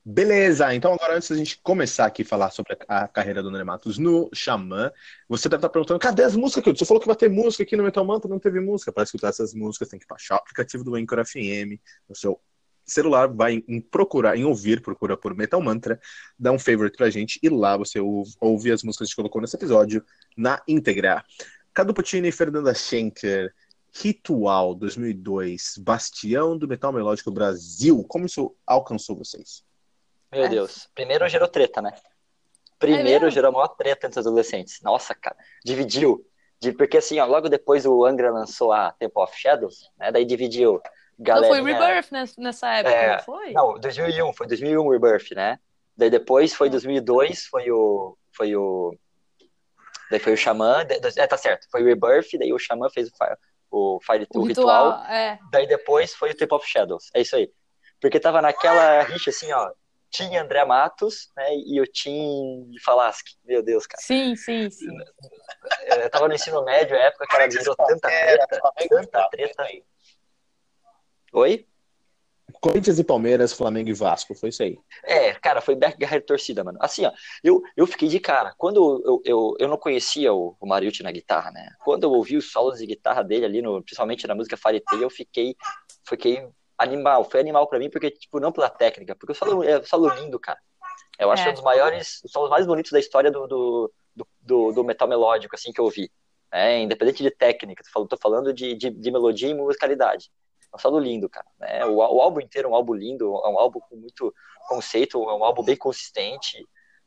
[0.03, 3.63] Beleza, então agora antes da gente começar aqui a falar sobre a, carreira do André
[3.63, 4.91] Matos no Xamã,
[5.29, 7.77] você deve estar perguntando, cadê as músicas que Você falou que vai ter música aqui
[7.77, 8.91] no Metal Mantra, não teve música.
[8.91, 12.41] Para escutar essas músicas, tem que baixar o aplicativo do Anchor FM no seu
[12.85, 15.99] celular, vai em procurar, em ouvir, procura por Metal Mantra,
[16.37, 19.15] dá um favorite pra gente e lá você ouve, ouve as músicas que a gente
[19.15, 20.03] colocou nesse episódio
[20.35, 21.23] na íntegra.
[21.73, 23.53] Cadu Puccini e Fernanda Schenker,
[23.93, 28.03] Ritual 2002, Bastião do Metal Melódico Brasil.
[28.07, 29.63] Como isso alcançou vocês?
[30.31, 30.49] Meu É.
[30.49, 30.89] Deus.
[30.95, 31.91] Primeiro gerou treta, né?
[31.93, 32.01] É
[32.79, 33.31] Primeiro mesmo?
[33.31, 34.81] gerou maior treta entre os adolescentes.
[34.81, 35.35] Nossa, cara.
[35.63, 36.25] Dividiu.
[36.77, 40.11] Porque assim, ó, logo depois o Angra lançou a Temple of Shadows, né?
[40.11, 40.79] Daí dividiu
[41.21, 41.53] Não galera.
[41.53, 43.51] foi Rebirth ness- nessa época, É, não foi?
[43.53, 45.59] Não, 2001, foi 2001 o Rebirth, né?
[45.95, 48.97] Daí depois foi 2002, foi o foi o
[50.09, 50.85] daí foi o Xamã,
[51.17, 53.37] é, tá certo, foi o Rebirth, daí o Xamã fez o Fire,
[53.69, 55.39] o, Fire, o o ritual, ritual, é.
[55.51, 57.09] daí depois foi o Temple of Shadows.
[57.13, 57.51] É isso aí.
[57.99, 59.71] Porque tava naquela rixa assim, ó,
[60.09, 63.37] tinha André Matos, né, e o Tim Falaschi.
[63.45, 64.01] Meu Deus, cara.
[64.01, 64.87] Sim, sim, sim.
[65.87, 69.63] Eu tava no ensino médio, época que ela virou tanta treta, tanta treta.
[71.31, 71.65] Oi?
[72.59, 74.77] Corinthians e Palmeiras, Flamengo e Vasco, foi isso aí.
[75.03, 76.77] É, cara, foi back guerra de torcida, mano.
[76.81, 77.11] Assim, ó,
[77.43, 78.53] eu, eu fiquei de cara.
[78.57, 81.69] Quando eu, eu, eu não conhecia o, o Mariucci na guitarra, né?
[81.83, 85.01] Quando eu ouvi os solos de guitarra dele ali, no, principalmente na música Fairy Tail,
[85.03, 85.55] eu fiquei,
[86.07, 86.45] fiquei
[86.77, 87.23] animal.
[87.23, 90.09] Foi animal pra mim, porque, tipo, não pela técnica, porque o solo é um solo
[90.15, 90.59] lindo, cara.
[91.17, 91.45] Eu acho É.
[91.45, 94.71] que é um dos maiores, os solos mais bonitos da história do, do, do, do-
[94.73, 96.11] do metal melódico, assim, que eu ouvi.
[96.51, 100.29] É, independente de técnica, tô falando, tô falando de, de, de melodia e musicalidade.
[100.77, 101.45] Solo lindo, cara.
[101.59, 101.85] né?
[101.85, 104.33] O, o álbum inteiro é um álbum lindo, é um álbum com muito
[104.67, 106.65] conceito, é um álbum bem consistente.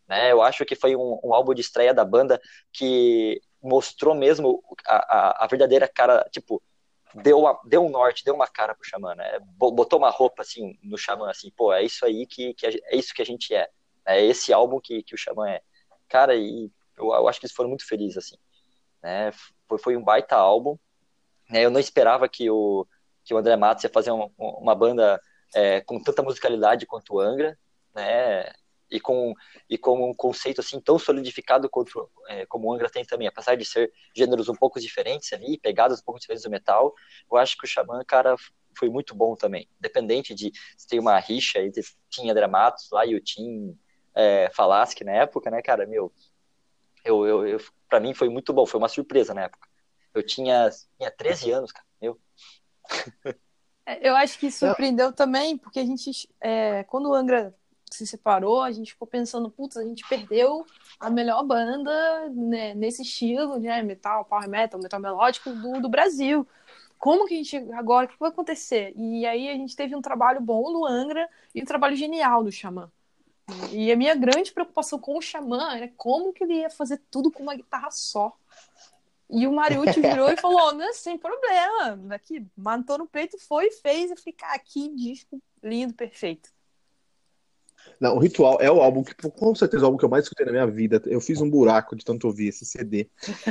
[0.08, 0.32] Né?
[0.32, 2.40] Eu acho que foi um, um álbum de estreia da banda
[2.72, 4.96] que mostrou mesmo a,
[5.40, 6.62] a, a verdadeira cara, tipo,
[7.14, 9.38] deu, deu um norte, deu uma cara pro Xamã, né?
[9.56, 12.70] Bo- Botou uma roupa assim no Xamã, assim, pô, é isso aí que, que a
[12.70, 13.68] é isso que a gente é.
[14.06, 15.62] É esse álbum que, que o Xamã é.
[16.08, 18.36] Cara, e eu, eu acho que eles foram muito felizes, assim.
[19.02, 19.32] Né?
[19.68, 20.78] Foi, foi um baita álbum.
[21.50, 21.64] Né?
[21.64, 22.86] Eu não esperava que o,
[23.24, 25.20] que o André Matos ia fazer um- uma banda
[25.54, 27.56] é, com tanta musicalidade quanto o Angra,
[27.94, 28.44] né?
[28.90, 29.34] E com,
[29.68, 33.56] e com um conceito assim tão solidificado quanto, é, como o Angra tem também, apesar
[33.56, 36.92] de ser gêneros um pouco diferentes ali, pegadas um pouco diferentes do metal,
[37.30, 38.36] eu acho que o Xamã, cara,
[38.78, 39.68] foi muito bom também.
[39.78, 43.76] Independente de se tem uma rixa entre Tim André Matos lá e o Tim
[44.14, 46.12] é, Falaschi na época, né, cara, meu,
[47.04, 47.58] eu, eu, eu,
[47.88, 49.68] pra mim foi muito bom, foi uma surpresa na época.
[50.14, 52.18] Eu tinha, tinha 13 anos, cara, meu.
[53.86, 57.54] É, eu acho que surpreendeu também, porque a gente, é, quando o Angra
[57.90, 60.66] se separou, a gente ficou pensando, putz, a gente perdeu
[60.98, 66.46] a melhor banda né, nesse estilo, né, metal, power metal, metal melódico do, do Brasil.
[66.98, 68.94] Como que a gente, agora, o que vai acontecer?
[68.96, 72.50] E aí a gente teve um trabalho bom do Angra e um trabalho genial do
[72.50, 72.90] Xamã.
[73.70, 77.30] E a minha grande preocupação com o Xamã era como que ele ia fazer tudo
[77.30, 78.34] com uma guitarra só.
[79.30, 84.10] E o Mariucci virou e falou, não, sem problema, daqui, matou no peito, foi, fez,
[84.10, 86.50] e ficar aqui, disco lindo, perfeito.
[88.00, 90.24] Não, o Ritual é o álbum que, com certeza, é o álbum que eu mais
[90.24, 91.02] escutei na minha vida.
[91.06, 93.08] Eu fiz um buraco de tanto ouvir esse CD.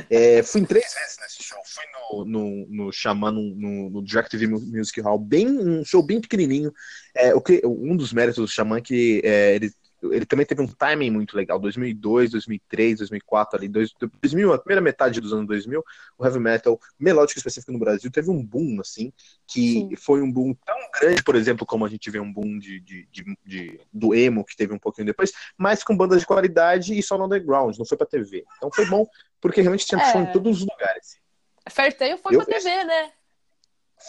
[0.09, 1.59] É, fui em três vezes nesse show.
[1.65, 6.01] Fui no, no, no Xamã, no, no, no Direct TV Music Hall, bem, um show
[6.01, 6.73] bem pequenininho.
[7.15, 9.71] É, o que, um dos méritos do Xamã é que é, ele
[10.11, 11.59] ele também teve um timing muito legal.
[11.59, 15.83] 2002, 2003, 2004, ali, 2000, a primeira metade dos anos 2000,
[16.17, 19.13] o heavy metal melódico específico no Brasil teve um boom, assim,
[19.47, 19.95] que Sim.
[19.95, 23.07] foi um boom tão grande, por exemplo, como a gente vê um boom de, de,
[23.11, 27.03] de, de, do emo, que teve um pouquinho depois, mas com bandas de qualidade e
[27.03, 28.43] só no underground, não foi pra TV.
[28.57, 29.05] Então foi bom,
[29.39, 30.11] porque realmente tinha é.
[30.11, 31.21] show em todos os lugares.
[31.69, 33.11] Fairtail foi Eu, pra TV, né?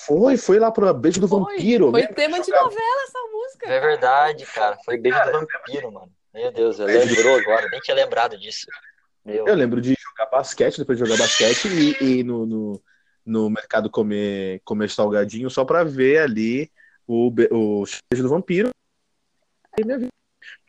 [0.03, 1.90] Foi, foi lá pro Beijo do foi, Vampiro.
[1.90, 3.68] Foi tema de novela essa música.
[3.70, 4.76] É verdade, cara.
[4.84, 6.12] Foi Beijo cara, do Vampiro, mano.
[6.32, 8.66] Meu Deus, eu lembrou agora, nem tinha lembrado disso.
[9.24, 9.47] Meu.
[9.47, 12.82] Eu lembro de jogar basquete, depois de jogar basquete e, e no, no,
[13.24, 16.70] no, mercado comer, comer salgadinho só pra ver ali
[17.07, 18.70] o, o Beijo do Vampiro.
[19.78, 20.11] E minha vida.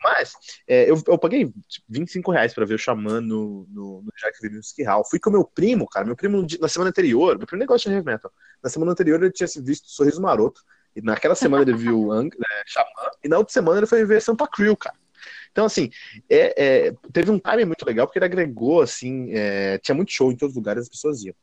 [0.06, 0.34] Mas
[0.68, 1.52] é, eu, eu paguei
[1.90, 5.04] 25 reais pra ver o Xamã no, no, no Jacksonville Music Hall.
[5.04, 6.06] Fui com meu primo, cara.
[6.06, 8.32] Meu primo, na semana anterior, meu primo negócio de heavy metal.
[8.64, 10.62] Na semana anterior ele tinha visto Sorriso Maroto.
[10.96, 13.10] E naquela semana ele viu Ang, é, Xamã.
[13.24, 14.96] E na outra semana ele foi ver Sampa Crew, cara.
[15.52, 15.90] Então, assim,
[16.30, 20.32] é, é, teve um timing muito legal, porque ele agregou, assim, é, tinha muito show
[20.32, 21.34] em todos os lugares, as pessoas iam.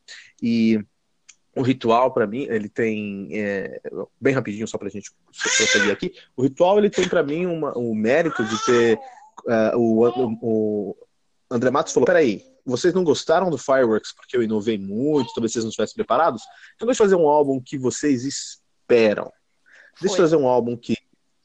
[0.41, 0.79] E
[1.55, 3.29] o ritual, para mim, ele tem.
[3.31, 3.79] É,
[4.19, 5.11] bem rapidinho, só para a gente
[5.57, 6.13] prosseguir aqui.
[6.35, 8.99] O ritual, ele tem, para mim, uma, o mérito de ter.
[9.45, 10.97] Uh, o, o,
[11.49, 15.63] André Matos falou: peraí, vocês não gostaram do Fireworks porque eu inovei muito, talvez vocês
[15.63, 16.41] não estivessem preparados?
[16.75, 19.31] Então, deixa eu fazer um álbum que vocês esperam.
[20.01, 20.97] Deixa eu fazer um álbum que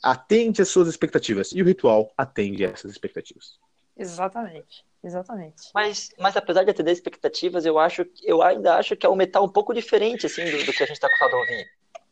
[0.03, 1.53] atende às suas expectativas.
[1.53, 3.59] E o ritual atende a essas expectativas.
[3.99, 4.87] Exatamente.
[5.03, 5.71] Exatamente.
[5.73, 9.45] Mas, mas apesar de atender expectativas, eu acho, eu ainda acho que é um metal
[9.45, 11.67] um pouco diferente assim do, do que a gente está acostumado a ouvir.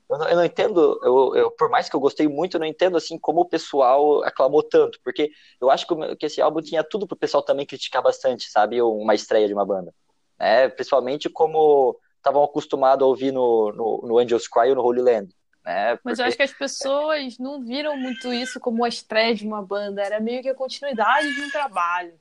[0.09, 2.67] Eu não, eu não entendo, eu, eu, por mais que eu gostei muito, eu não
[2.67, 6.85] entendo assim como o pessoal aclamou tanto, porque eu acho que, que esse álbum tinha
[6.85, 9.93] tudo para o pessoal também criticar bastante, sabe, uma estreia de uma banda,
[10.39, 10.69] né?
[10.69, 15.35] Principalmente como estavam acostumados a ouvir no, no, no Angels Cry ou no Holy Land.
[15.67, 15.97] Né?
[15.97, 16.03] Porque...
[16.05, 19.61] Mas eu acho que as pessoas não viram muito isso como a estreia de uma
[19.61, 22.15] banda, era meio que a continuidade de um trabalho.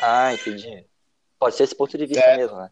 [0.00, 0.86] Ah, entendi.
[1.38, 2.70] Pode ser esse ponto de vista é, mesmo, né?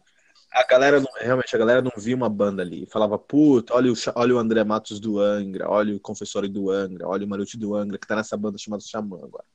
[0.51, 2.87] A galera, não, realmente, a galera não via uma banda ali.
[2.87, 7.07] Falava, puta, olha o, olha o André Matos do Angra, olha o Confessório do Angra,
[7.07, 9.45] olha o Maruti do Angra, que tá nessa banda chamada Xamã agora.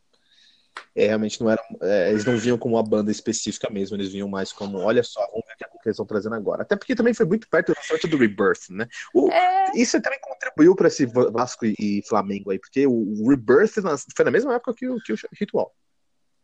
[0.94, 1.62] É, realmente não era.
[1.82, 5.20] É, eles não viam como uma banda específica mesmo, eles vinham mais como, olha só,
[5.26, 6.62] vamos ver o que eles estão trazendo agora.
[6.62, 8.86] Até porque também foi muito perto do lançamento do Rebirth, né?
[9.12, 9.72] O, é...
[9.74, 13.74] Isso também contribuiu para esse Vasco e Flamengo aí, porque o Rebirth
[14.14, 15.74] foi na mesma época que o, que o Ritual.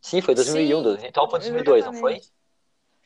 [0.01, 2.21] Sim, foi 2001, Sim, então foi 2002, não foi?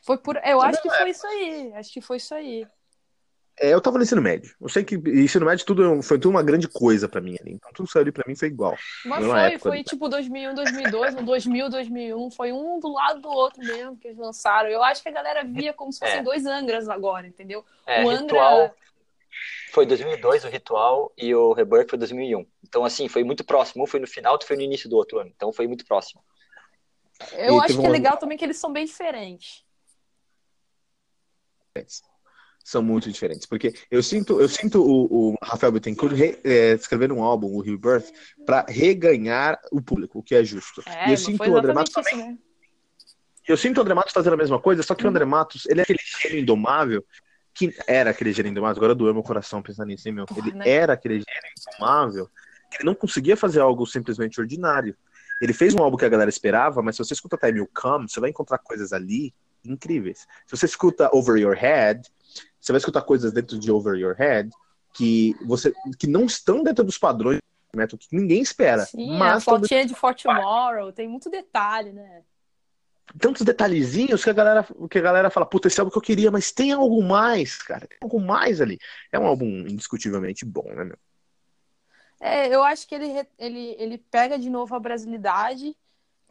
[0.02, 2.66] Foi por, eu acho que foi isso aí, acho que foi isso aí.
[3.60, 4.54] É, eu tava no ensino médio.
[4.60, 7.52] Eu sei que ensino médio tudo foi tudo uma grande coisa para mim ali.
[7.52, 8.76] Então tudo saiu ali pra mim foi igual.
[9.04, 13.28] Mas foi, época, foi tipo 2001, 2002, no 2000, 2001, foi um do lado do
[13.28, 14.68] outro mesmo que eles lançaram.
[14.68, 16.22] Eu acho que a galera via como se fossem é.
[16.22, 17.64] dois Angras agora, entendeu?
[17.86, 18.74] É, o Angra ritual
[19.72, 22.46] foi 2002 o Ritual e o Rebirth foi 2001.
[22.62, 23.84] Então assim, foi muito próximo.
[23.84, 25.30] Um foi no final, outro foi no início do outro ano.
[25.34, 26.22] Então foi muito próximo.
[27.32, 29.64] Eu e acho que é legal também que eles são bem diferentes.
[32.64, 37.12] São muito diferentes, porque eu sinto, eu sinto o, o Rafael Bittencourt re, é, escrever
[37.12, 38.10] um álbum, o Rebirth,
[38.46, 40.82] para reganhar o público, o que é justo.
[40.86, 42.16] É, e eu sinto o André Matos também.
[42.16, 42.38] Né?
[43.46, 45.08] Eu sinto o André Matos fazendo a mesma coisa, só que uhum.
[45.08, 47.04] o André Matos, ele é aquele gênio indomável
[47.54, 50.26] que era aquele gênio indomável, agora doeu meu coração pensar nisso, hein, meu?
[50.36, 50.68] Ele né?
[50.68, 52.28] era aquele gênio indomável
[52.70, 54.96] que ele não conseguia fazer algo simplesmente ordinário.
[55.40, 58.08] Ele fez um álbum que a galera esperava, mas se você escuta Time Will Come,
[58.08, 59.32] você vai encontrar coisas ali
[59.64, 60.26] incríveis.
[60.46, 62.08] Se você escuta Over Your Head,
[62.64, 64.50] você vai escutar coisas dentro de Over Your Head
[64.94, 67.40] que você que não estão dentro dos padrões
[67.74, 68.86] metal que ninguém espera.
[68.86, 72.22] Sim, mas a fotinha de For Tomorrow tem muito detalhe, né?
[73.18, 76.02] tantos detalhezinhos que a galera, que a galera fala, puta, esse é algo que eu
[76.02, 77.86] queria, mas tem algo mais, cara.
[77.86, 78.78] Tem algo mais ali.
[79.12, 80.98] É um álbum indiscutivelmente bom, né, meu?
[82.20, 85.76] É, eu acho que ele, ele, ele pega de novo a brasilidade,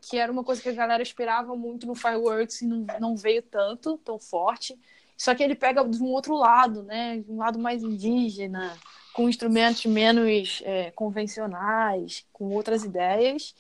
[0.02, 3.44] que era uma coisa que a galera esperava muito no Fireworks e não, não veio
[3.44, 4.78] tanto, tão forte.
[5.24, 7.20] Só que ele pega de um outro lado, né?
[7.20, 8.78] De um lado mais indígena,
[9.14, 13.56] com instrumentos menos é, convencionais, com outras ideias.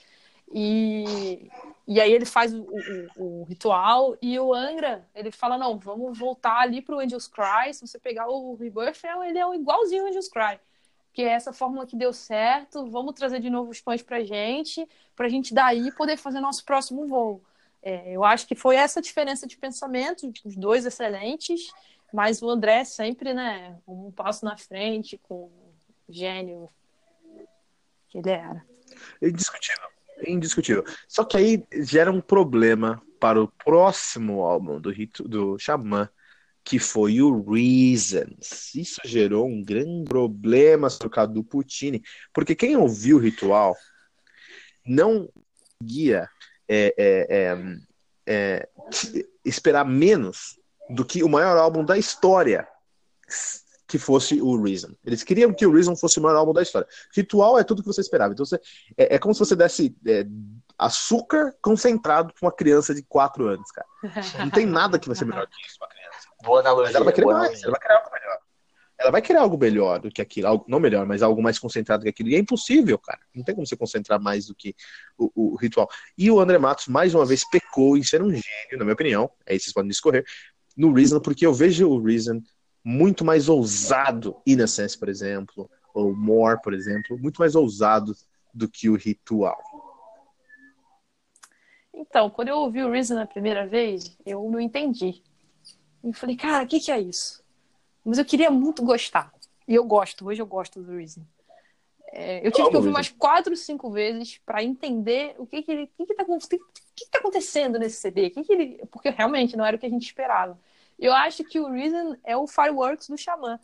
[0.54, 1.50] E,
[1.88, 2.64] e aí ele faz o,
[3.16, 7.74] o, o, ritual e o Angra, ele fala, não, vamos voltar ali pro Angels Cry,
[7.74, 10.60] se você pegar o Rebirth, é ele é igualzinho ao Angels Cry.
[11.14, 14.86] Que é essa fórmula que deu certo, vamos trazer de novo os pães pra gente,
[15.16, 17.42] pra gente daí poder fazer nosso próximo voo.
[17.84, 21.70] É, eu acho que foi essa diferença de pensamento, os dois excelentes,
[22.14, 25.74] mas o André sempre, né, um passo na frente, com o
[26.08, 26.70] gênio
[28.08, 28.66] que ele era.
[29.22, 29.88] Indiscutível.
[30.26, 30.84] Indiscutível.
[31.08, 36.10] Só que aí gera um problema para o próximo álbum do, Rito, do Xamã,
[36.64, 38.74] que foi o Reasons.
[38.74, 42.02] Isso gerou um grande problema trocado do Puccini,
[42.34, 43.76] porque quem ouviu o ritual
[44.86, 45.30] não
[45.82, 46.30] guia
[46.74, 47.58] é, é, é,
[48.26, 48.70] é,
[49.46, 50.60] esperar menos
[50.90, 52.68] do que o maior álbum da história
[53.88, 54.90] que fosse o Reason.
[55.06, 56.88] Eles queriam que o Reason fosse o maior álbum da história.
[57.16, 58.34] Ritual é tudo que você esperava.
[58.34, 58.60] Então você,
[58.98, 59.96] é, é como se você desse
[60.78, 63.88] açúcar concentrado para uma criança de 4 anos, cara.
[64.40, 66.28] Não tem nada que vai ser melhor que isso pra criança.
[66.44, 66.88] Boa analogia.
[66.88, 68.33] Mas ela vai querer mais, ela vai querer algo melhor
[69.04, 72.02] ela vai querer algo melhor do que aquilo, algo, não melhor, mas algo mais concentrado
[72.02, 72.30] do que aquilo.
[72.30, 73.20] E é impossível, cara.
[73.36, 74.74] Não tem como você concentrar mais do que
[75.18, 75.90] o, o, ritual.
[76.18, 79.30] E o André Matos, mais uma vez, pecou em ser um gênio, na minha opinião.
[79.48, 80.24] Aí vocês podem discorrer.
[80.76, 82.42] No Reason, porque eu vejo o Reason
[82.84, 88.16] muito mais ousado, Innocence, por exemplo, ou More, por exemplo, muito mais ousado
[88.54, 89.62] do que o ritual.
[91.94, 95.22] Então, quando eu ouvi o Reason na primeira vez, eu não entendi.
[96.04, 97.43] Eu falei, cara, o que, que é isso?
[98.04, 99.34] Mas eu queria muito gostar.
[99.68, 101.22] E eu gosto, hoje eu gosto do Reason.
[102.12, 105.88] É, eu tive que ouvir umas quatro, cinco vezes para entender o que que, ele,
[105.88, 106.60] que, que, tá, que,
[106.96, 108.30] que tá acontecendo nesse CD.
[108.30, 110.60] Que que ele, porque realmente não era o que a gente esperava.
[111.00, 113.60] Eu acho que o Reason é o Fireworks do Xamã.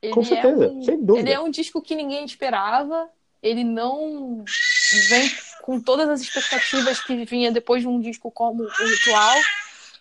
[0.00, 1.28] Ele Com certeza, é um, sem dúvida.
[1.28, 3.10] Ele é um disco que ninguém esperava.
[3.42, 4.44] Ele não
[5.08, 5.30] vem
[5.62, 9.36] com todas as expectativas que vinha depois de um disco como o Ritual.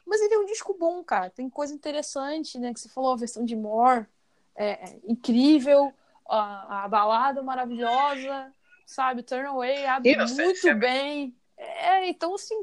[0.08, 1.30] Mas ele é um disco bom, cara.
[1.30, 2.74] Tem coisa interessante, né?
[2.74, 4.06] Que você falou, a versão de More
[4.56, 5.94] é, é incrível,
[6.28, 8.52] a, a, balada maravilhosa,
[8.86, 9.22] sabe?
[9.22, 11.36] Turn Away abre muito bem.
[11.58, 12.56] É, então, assim,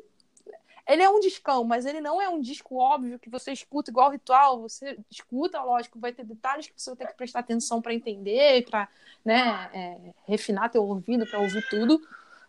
[0.88, 4.10] ele é um discão, mas ele não é um disco óbvio que você escuta igual
[4.10, 4.62] ritual.
[4.62, 8.64] Você escuta, lógico, vai ter detalhes que você vai ter que prestar atenção para entender,
[8.70, 8.88] para
[9.22, 12.00] né, é, refinar teu ouvido, para ouvir tudo.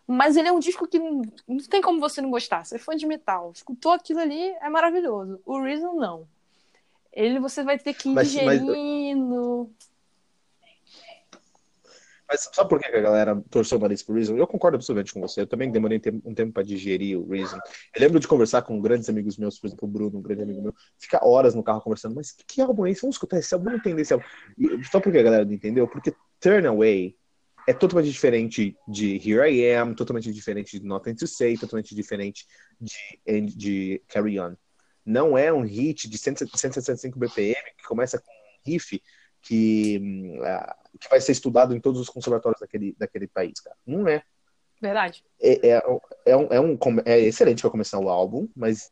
[0.06, 2.64] Mas ele é um disco que não, não tem como você não gostar.
[2.64, 5.40] Você é fã de metal, escutou aquilo ali, é maravilhoso.
[5.44, 6.28] O Reason, não.
[7.12, 9.68] Ele você vai ter que ir mas, digerindo.
[12.28, 12.46] Mas...
[12.46, 14.36] mas sabe por que a galera torceu o nariz pro Reason?
[14.36, 15.40] Eu concordo absolutamente com você.
[15.40, 17.56] Eu também demorei um tempo para digerir o Reason.
[17.56, 20.62] Eu lembro de conversar com grandes amigos meus, por exemplo, o Bruno, um grande amigo
[20.62, 23.00] meu, ficar horas no carro conversando, mas que, que álbum é esse?
[23.00, 24.26] Vamos escutar esse álbum, vamos entender esse álbum.
[24.56, 25.88] E, só porque a galera não entendeu?
[25.88, 27.16] Porque Turn Away
[27.66, 32.46] é totalmente diferente de Here I Am, totalmente diferente de Nothing to Say, totalmente diferente
[32.80, 34.54] de, de Carry On.
[35.04, 39.02] Não é um hit de 165 BPM que começa com um riff
[39.42, 39.98] que,
[40.40, 43.76] uh, que vai ser estudado em todos os conservatórios daquele, daquele país, cara.
[43.86, 44.22] Não é.
[44.80, 45.24] Verdade.
[45.40, 45.82] É, é,
[46.26, 48.90] é, um, é, um, é excelente para começar o álbum, mas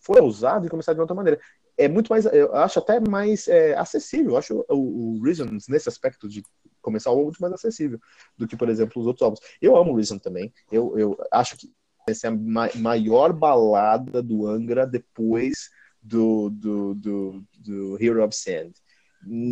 [0.00, 1.40] foi usado e começar de outra maneira
[1.78, 4.32] é muito mais, eu acho até mais é, acessível.
[4.32, 6.42] Eu acho o, o Reasons, nesse aspecto de
[6.86, 7.98] começar o álbum, muito mais acessível
[8.38, 9.40] do que, por exemplo, os outros álbuns.
[9.60, 10.52] Eu amo o Reason também.
[10.70, 11.70] Eu, eu acho que
[12.08, 15.70] essa é a ma maior balada do Angra depois
[16.00, 18.72] do, do, do, do Hero of Sand.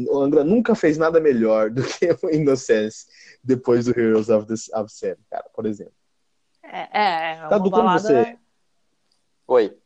[0.08, 3.06] O Angra nunca fez nada melhor do que o Innocence
[3.42, 5.94] depois do Heroes of, the, of Sand, cara, por exemplo.
[6.62, 8.00] É, é, é Cadu, balada...
[8.00, 8.38] como você...
[9.48, 9.76] Oi.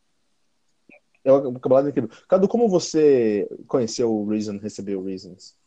[1.25, 2.11] É uma balada incrível.
[2.29, 5.58] Cadu, como você conheceu o Reason, recebeu o Reasons?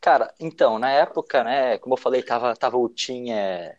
[0.00, 3.76] Cara, então, na época, né, como eu falei, tava, tava o Tim, é,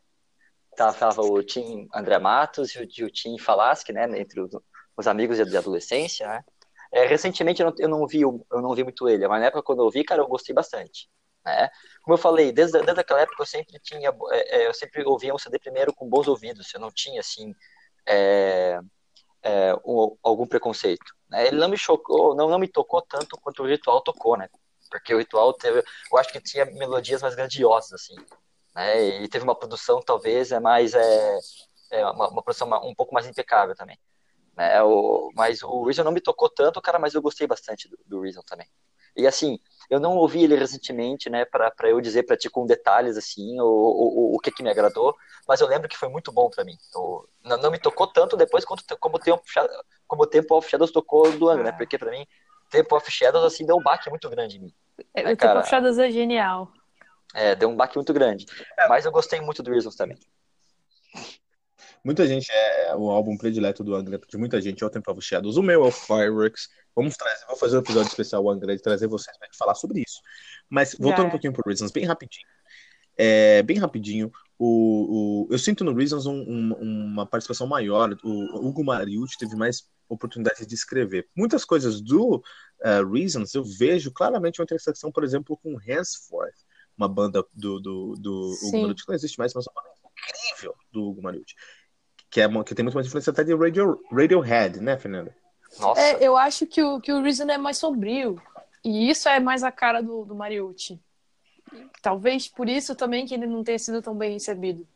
[0.76, 4.52] tava, tava, o Tim André Matos e o, o Tim Falaschi, né, entre os,
[4.98, 6.44] os amigos de, adolescência, né.
[6.92, 9.64] É, recentemente eu não, eu, não vi, eu não vi muito ele, mas na época
[9.64, 11.08] quando eu vi, cara, eu gostei bastante.
[11.46, 11.70] Né?
[12.02, 15.34] Como eu falei, desde, desde aquela época eu sempre tinha, é, é eu sempre ouvia
[15.34, 17.54] um CD primeiro com bons ouvidos, eu não tinha, assim,
[18.08, 18.80] é,
[19.44, 21.14] é, um, algum preconceito.
[21.30, 21.48] Né?
[21.48, 24.50] Ele não me chocou, não, não me tocou tanto quanto o ritual tocou, né?
[24.90, 28.16] Porque o ritual teve, eu acho que tinha melodias mais grandiosas, assim.
[28.76, 29.22] Né?
[29.22, 31.40] E teve uma produção talvez é mais é,
[31.92, 34.00] é, uma, uma produção um pouco mais impecável também.
[34.56, 34.82] Né?
[34.84, 38.22] O, mas o Reason não me tocou tanto, cara, mas eu gostei bastante do, do
[38.22, 38.68] Reason também.
[39.16, 39.60] E assim,
[39.90, 43.66] eu não ouvi ele recentemente, né, para eu dizer para ti com detalhes assim, o,
[43.66, 45.16] o, o que que me agradou,
[45.48, 46.78] mas eu lembro que foi muito bom para mim.
[47.44, 49.42] Não, não, me tocou tanto depois quanto como o tempo
[50.08, 51.72] como o tempo of Shadows tocou do ano, né?
[51.72, 52.26] Porque para mim,
[52.70, 54.74] Tempo of Shadows assim deu um baque muito grande em mim.
[55.14, 56.72] É, né, o Tempo of Shadows é genial.
[57.34, 58.46] É, deu um baque muito grande.
[58.88, 60.18] Mas eu gostei muito do Reasons também.
[62.04, 65.22] Muita gente é o álbum predileto do Angra, de muita gente é o Temple of
[65.22, 65.58] Shadows.
[65.58, 66.70] O meu é o Fireworks.
[66.96, 70.22] Vamos trazer, vou fazer um episódio especial Angra e trazer vocês para falar sobre isso.
[70.70, 72.48] Mas voltando um pouquinho pro Reasons, bem rapidinho.
[73.18, 78.18] É, bem rapidinho, o, o, eu sinto no Reasons um, um, uma participação maior.
[78.24, 81.28] O, o Hugo Mariucci teve mais oportunidade de escrever.
[81.36, 86.56] Muitas coisas do uh, Reasons eu vejo claramente uma intersecção, por exemplo, com Henceforth,
[86.98, 90.00] uma banda do, do, do Hugo Mariucci que não existe mais, mas é uma banda
[90.12, 91.56] incrível do Hugo Mariucci
[92.30, 95.36] que, é, que tem muito mais influência até de Radio, Radiohead, né, Fernanda?
[95.80, 96.00] Nossa.
[96.00, 98.42] É, eu acho que o, que o Reason é mais sombrio.
[98.84, 101.00] E isso é mais a cara do, do Mariucci.
[102.02, 104.88] Talvez por isso também que ele não tenha sido tão bem recebido.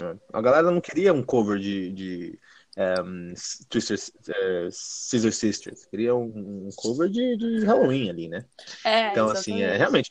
[0.00, 0.16] É.
[0.32, 2.38] A galera não queria um cover de, de
[2.76, 3.32] um,
[3.68, 5.86] Twister, uh, Scissor Sisters.
[5.86, 8.44] Queria um, um cover de, de, Halloween ali, né?
[8.84, 9.38] É, então, exatamente.
[9.38, 10.10] assim, é, realmente,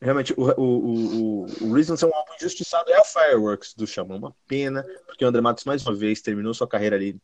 [0.00, 2.88] Realmente, o, o, o, o Reasons é um álbum injustiçado.
[2.90, 4.14] É o Fireworks do Xamã.
[4.16, 7.20] Uma pena, porque o André Matos, mais uma vez, terminou sua carreira ali.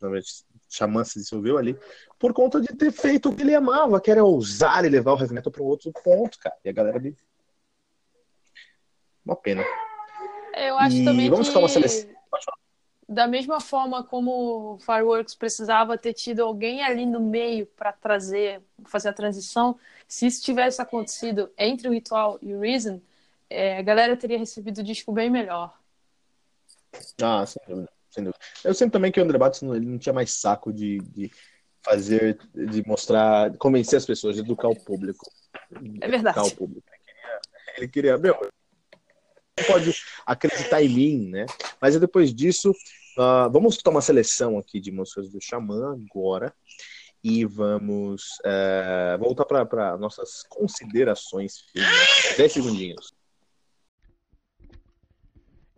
[0.68, 1.78] Xamã se dissolveu ali,
[2.18, 5.20] por conta de ter feito o que ele amava, que era ousar e levar o
[5.20, 6.56] heavy metal para um outro ponto, cara.
[6.64, 7.16] E a galera ali.
[9.24, 9.64] Uma pena.
[10.56, 11.56] Eu acho e também vamos que...
[11.56, 12.10] uma seleção.
[13.08, 18.62] Da mesma forma como o Fireworks precisava ter tido alguém ali no meio para trazer,
[18.86, 19.78] fazer a transição,
[20.08, 23.00] se isso tivesse acontecido entre o Ritual e o Reason,
[23.50, 25.78] é, a galera teria recebido o disco bem melhor.
[27.20, 28.38] Ah, sem dúvida, sem dúvida.
[28.64, 31.30] Eu sinto também que o André Bates não, ele não tinha mais saco de, de
[31.82, 35.30] fazer, de mostrar, convencer as pessoas, de educar o público.
[36.00, 36.38] É verdade.
[36.38, 36.72] Ele
[37.04, 37.40] queria,
[37.76, 38.48] ele queria meu,
[39.62, 39.94] pode
[40.26, 41.46] acreditar em mim, né?
[41.80, 46.52] Mas depois disso, uh, vamos tomar uma seleção aqui de músicas do Xamã agora
[47.24, 52.34] e vamos é, voltar para nossas considerações finais.
[52.36, 53.14] 10 segundinhos.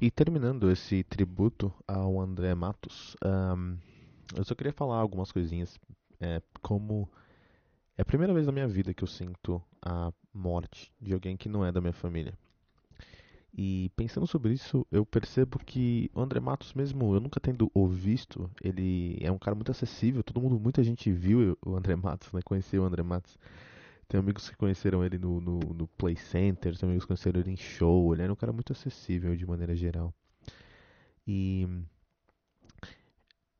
[0.01, 3.79] E terminando esse tributo ao André Matos, um,
[4.37, 5.79] eu só queria falar algumas coisinhas.
[6.21, 7.09] É, como
[7.97, 11.49] é a primeira vez na minha vida que eu sinto a morte de alguém que
[11.49, 12.37] não é da minha família.
[13.59, 17.87] E pensando sobre isso, eu percebo que o André Matos, mesmo eu nunca tendo o
[17.89, 20.23] visto, ele é um cara muito acessível.
[20.23, 22.43] Todo mundo, muita gente viu o André Matos, né?
[22.45, 23.39] Conheceu o André Matos.
[24.07, 27.51] Tem amigos que conheceram ele no, no, no Play Center, tem amigos que conheceram ele
[27.53, 28.13] em show.
[28.13, 30.13] Ele era um cara muito acessível de maneira geral.
[31.27, 31.67] E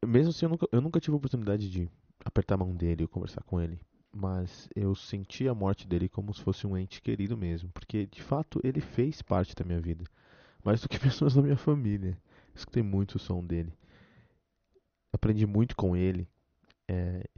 [0.05, 1.89] mesmo assim, eu nunca, eu nunca tive a oportunidade de
[2.23, 3.81] apertar a mão dele ou conversar com ele
[4.17, 8.23] mas eu senti a morte dele como se fosse um ente querido mesmo, porque de
[8.23, 10.05] fato ele fez parte da minha vida,
[10.65, 12.19] mais do que pessoas da minha família.
[12.55, 13.71] Escutei muito o som dele,
[15.13, 16.27] aprendi muito com ele,
[16.89, 17.29] é,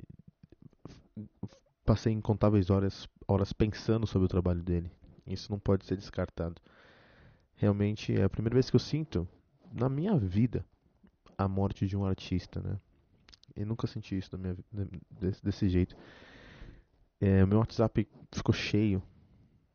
[1.84, 4.88] passei incontáveis horas, horas pensando sobre o trabalho dele.
[5.26, 6.62] Isso não pode ser descartado.
[7.56, 9.26] Realmente é a primeira vez que eu sinto
[9.72, 10.64] na minha vida
[11.36, 12.78] a morte de um artista, né?
[13.56, 14.56] Eu nunca senti isso minha,
[15.10, 15.96] desse, desse jeito.
[17.20, 19.02] É, meu WhatsApp ficou cheio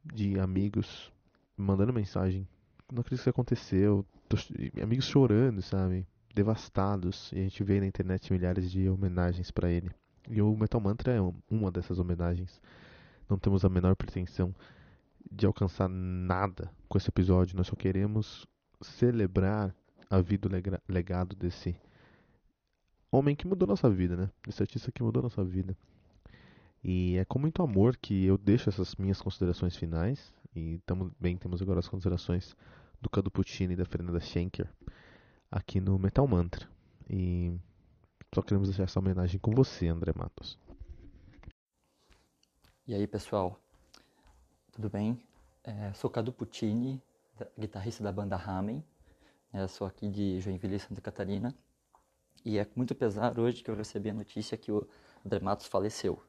[0.04, 1.12] de amigos
[1.58, 2.48] mandando mensagem.
[2.92, 4.06] Não acredito que isso aconteceu.
[4.30, 4.38] Tô,
[4.82, 6.08] amigos chorando, sabe?
[6.34, 7.32] Devastados.
[7.34, 9.92] E a gente vê na internet milhares de homenagens para ele.
[10.30, 11.20] E o Metal Mantra é
[11.50, 12.62] uma dessas homenagens.
[13.30, 14.56] Não temos a menor pretensão
[15.30, 17.58] de alcançar nada com esse episódio.
[17.58, 18.46] Nós só queremos
[18.82, 19.76] celebrar
[20.10, 21.76] a vida e legado desse
[23.12, 24.30] homem que mudou nossa vida, né?
[24.48, 25.76] Esse artista que mudou nossa vida.
[26.84, 30.34] E é com muito amor que eu deixo essas minhas considerações finais.
[30.56, 32.56] E também temos agora as considerações
[33.02, 34.68] do Cadu Puccini e da Fernanda Schenker
[35.50, 36.68] aqui no Metal Mantra.
[37.10, 37.58] E
[38.36, 40.60] só queremos deixar essa homenagem com você, André Matos.
[42.86, 43.58] E aí, pessoal?
[44.74, 45.18] Tudo bem?
[45.64, 47.02] É, sou Cadu Puccini,
[47.58, 48.84] guitarrista da banda Ramen.
[49.54, 51.56] É, sou aqui de Joinville, Santa Catarina.
[52.44, 54.86] E é muito pesar hoje que eu recebi a notícia que o
[55.26, 56.22] André Matos faleceu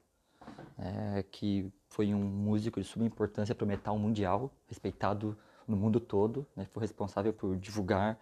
[0.79, 5.37] é, que foi um músico de suma importância para o metal mundial, respeitado
[5.67, 6.67] no mundo todo, né?
[6.73, 8.19] foi responsável por divulgar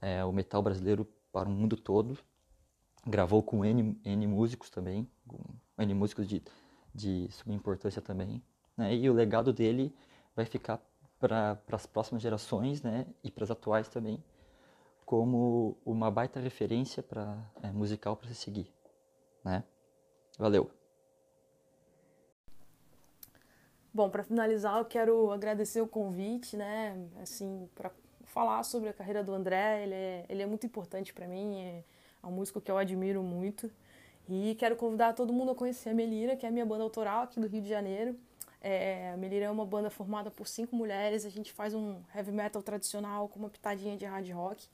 [0.00, 2.18] é, o metal brasileiro para o mundo todo,
[3.06, 5.08] gravou com N, N músicos também,
[5.78, 6.42] N músicos de,
[6.94, 8.42] de suma importância também,
[8.76, 8.94] né?
[8.94, 9.94] e o legado dele
[10.34, 10.80] vai ficar
[11.18, 13.06] para as próximas gerações né?
[13.22, 14.22] e para as atuais também,
[15.06, 18.72] como uma baita referência para é, musical para se seguir,
[19.44, 19.62] né?
[20.38, 20.81] Valeu.
[23.94, 26.96] Bom, para finalizar, eu quero agradecer o convite, né?
[27.20, 27.90] Assim, para
[28.24, 29.82] falar sobre a carreira do André.
[29.82, 31.84] Ele é, ele é muito importante para mim, é,
[32.22, 33.70] é um músico que eu admiro muito.
[34.26, 37.24] E quero convidar todo mundo a conhecer a Melira, que é a minha banda autoral
[37.24, 38.18] aqui do Rio de Janeiro.
[38.62, 41.26] É, a Melira é uma banda formada por cinco mulheres.
[41.26, 44.66] A gente faz um heavy metal tradicional com uma pitadinha de hard rock.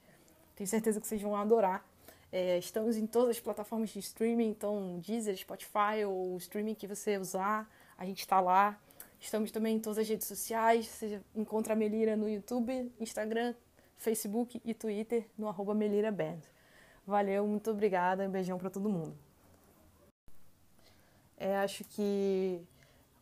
[0.54, 1.84] Tenho certeza que vocês vão adorar.
[2.30, 6.86] É, estamos em todas as plataformas de streaming, então Deezer, Spotify ou o streaming que
[6.86, 8.78] você usar, a gente está lá.
[9.20, 10.86] Estamos também em todas as redes sociais.
[10.86, 13.54] Você encontra a Melira no YouTube, Instagram,
[13.96, 16.40] Facebook e Twitter no arroba Melira Band.
[17.06, 18.24] Valeu, muito obrigada.
[18.26, 19.16] Um beijão para todo mundo.
[21.36, 22.60] É, acho que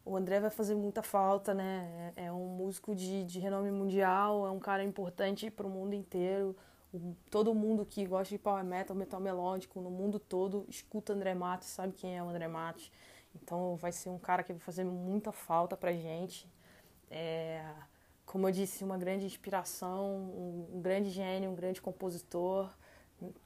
[0.05, 2.13] o André vai fazer muita falta, né?
[2.17, 5.95] É, é um músico de, de renome mundial, é um cara importante para o mundo
[5.95, 6.57] inteiro.
[6.95, 11.35] O, todo mundo que gosta de power metal, metal melódico, no mundo todo, escuta André
[11.35, 12.91] Matos, sabe quem é o André Matos.
[13.43, 16.49] Então vai ser um cara que vai fazer muita falta pra gente.
[17.11, 17.65] É,
[18.25, 20.17] como eu disse, uma grande inspiração,
[20.75, 22.71] um, grande gênio, um grande compositor.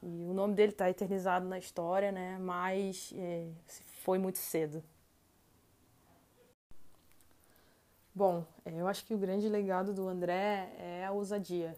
[0.03, 2.39] E o nome dele está eternizado na história, né?
[2.39, 3.49] Mas é,
[4.03, 4.83] foi muito cedo.
[8.15, 11.75] Bom, é, eu acho que o grande legado do André é a ousadia.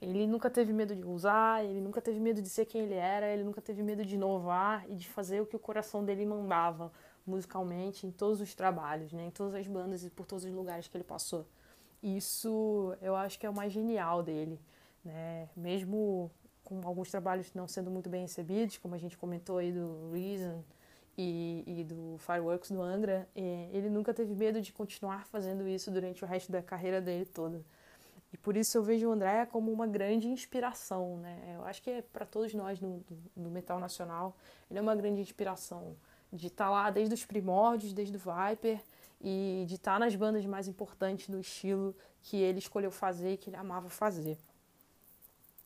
[0.00, 3.28] Ele nunca teve medo de usar, ele nunca teve medo de ser quem ele era,
[3.28, 6.90] ele nunca teve medo de inovar e de fazer o que o coração dele mandava
[7.26, 9.26] musicalmente em todos os trabalhos, né?
[9.26, 11.46] em todas as bandas e por todos os lugares que ele passou.
[12.02, 14.58] Isso eu acho que é o mais genial dele,
[15.04, 15.48] né?
[15.56, 16.30] Mesmo
[16.64, 20.64] com alguns trabalhos não sendo muito bem recebidos, como a gente comentou aí do Reason
[21.16, 25.90] e, e do Fireworks do Angra, é, ele nunca teve medo de continuar fazendo isso
[25.92, 27.62] durante o resto da carreira dele toda.
[28.32, 31.54] E por isso eu vejo o André como uma grande inspiração, né?
[31.54, 33.04] Eu acho que é para todos nós no,
[33.36, 34.36] no metal nacional,
[34.70, 35.94] ele é uma grande inspiração
[36.32, 38.80] de estar tá lá desde os primórdios, desde o Viper,
[39.20, 43.36] e de estar tá nas bandas mais importantes do estilo que ele escolheu fazer e
[43.36, 44.38] que ele amava fazer.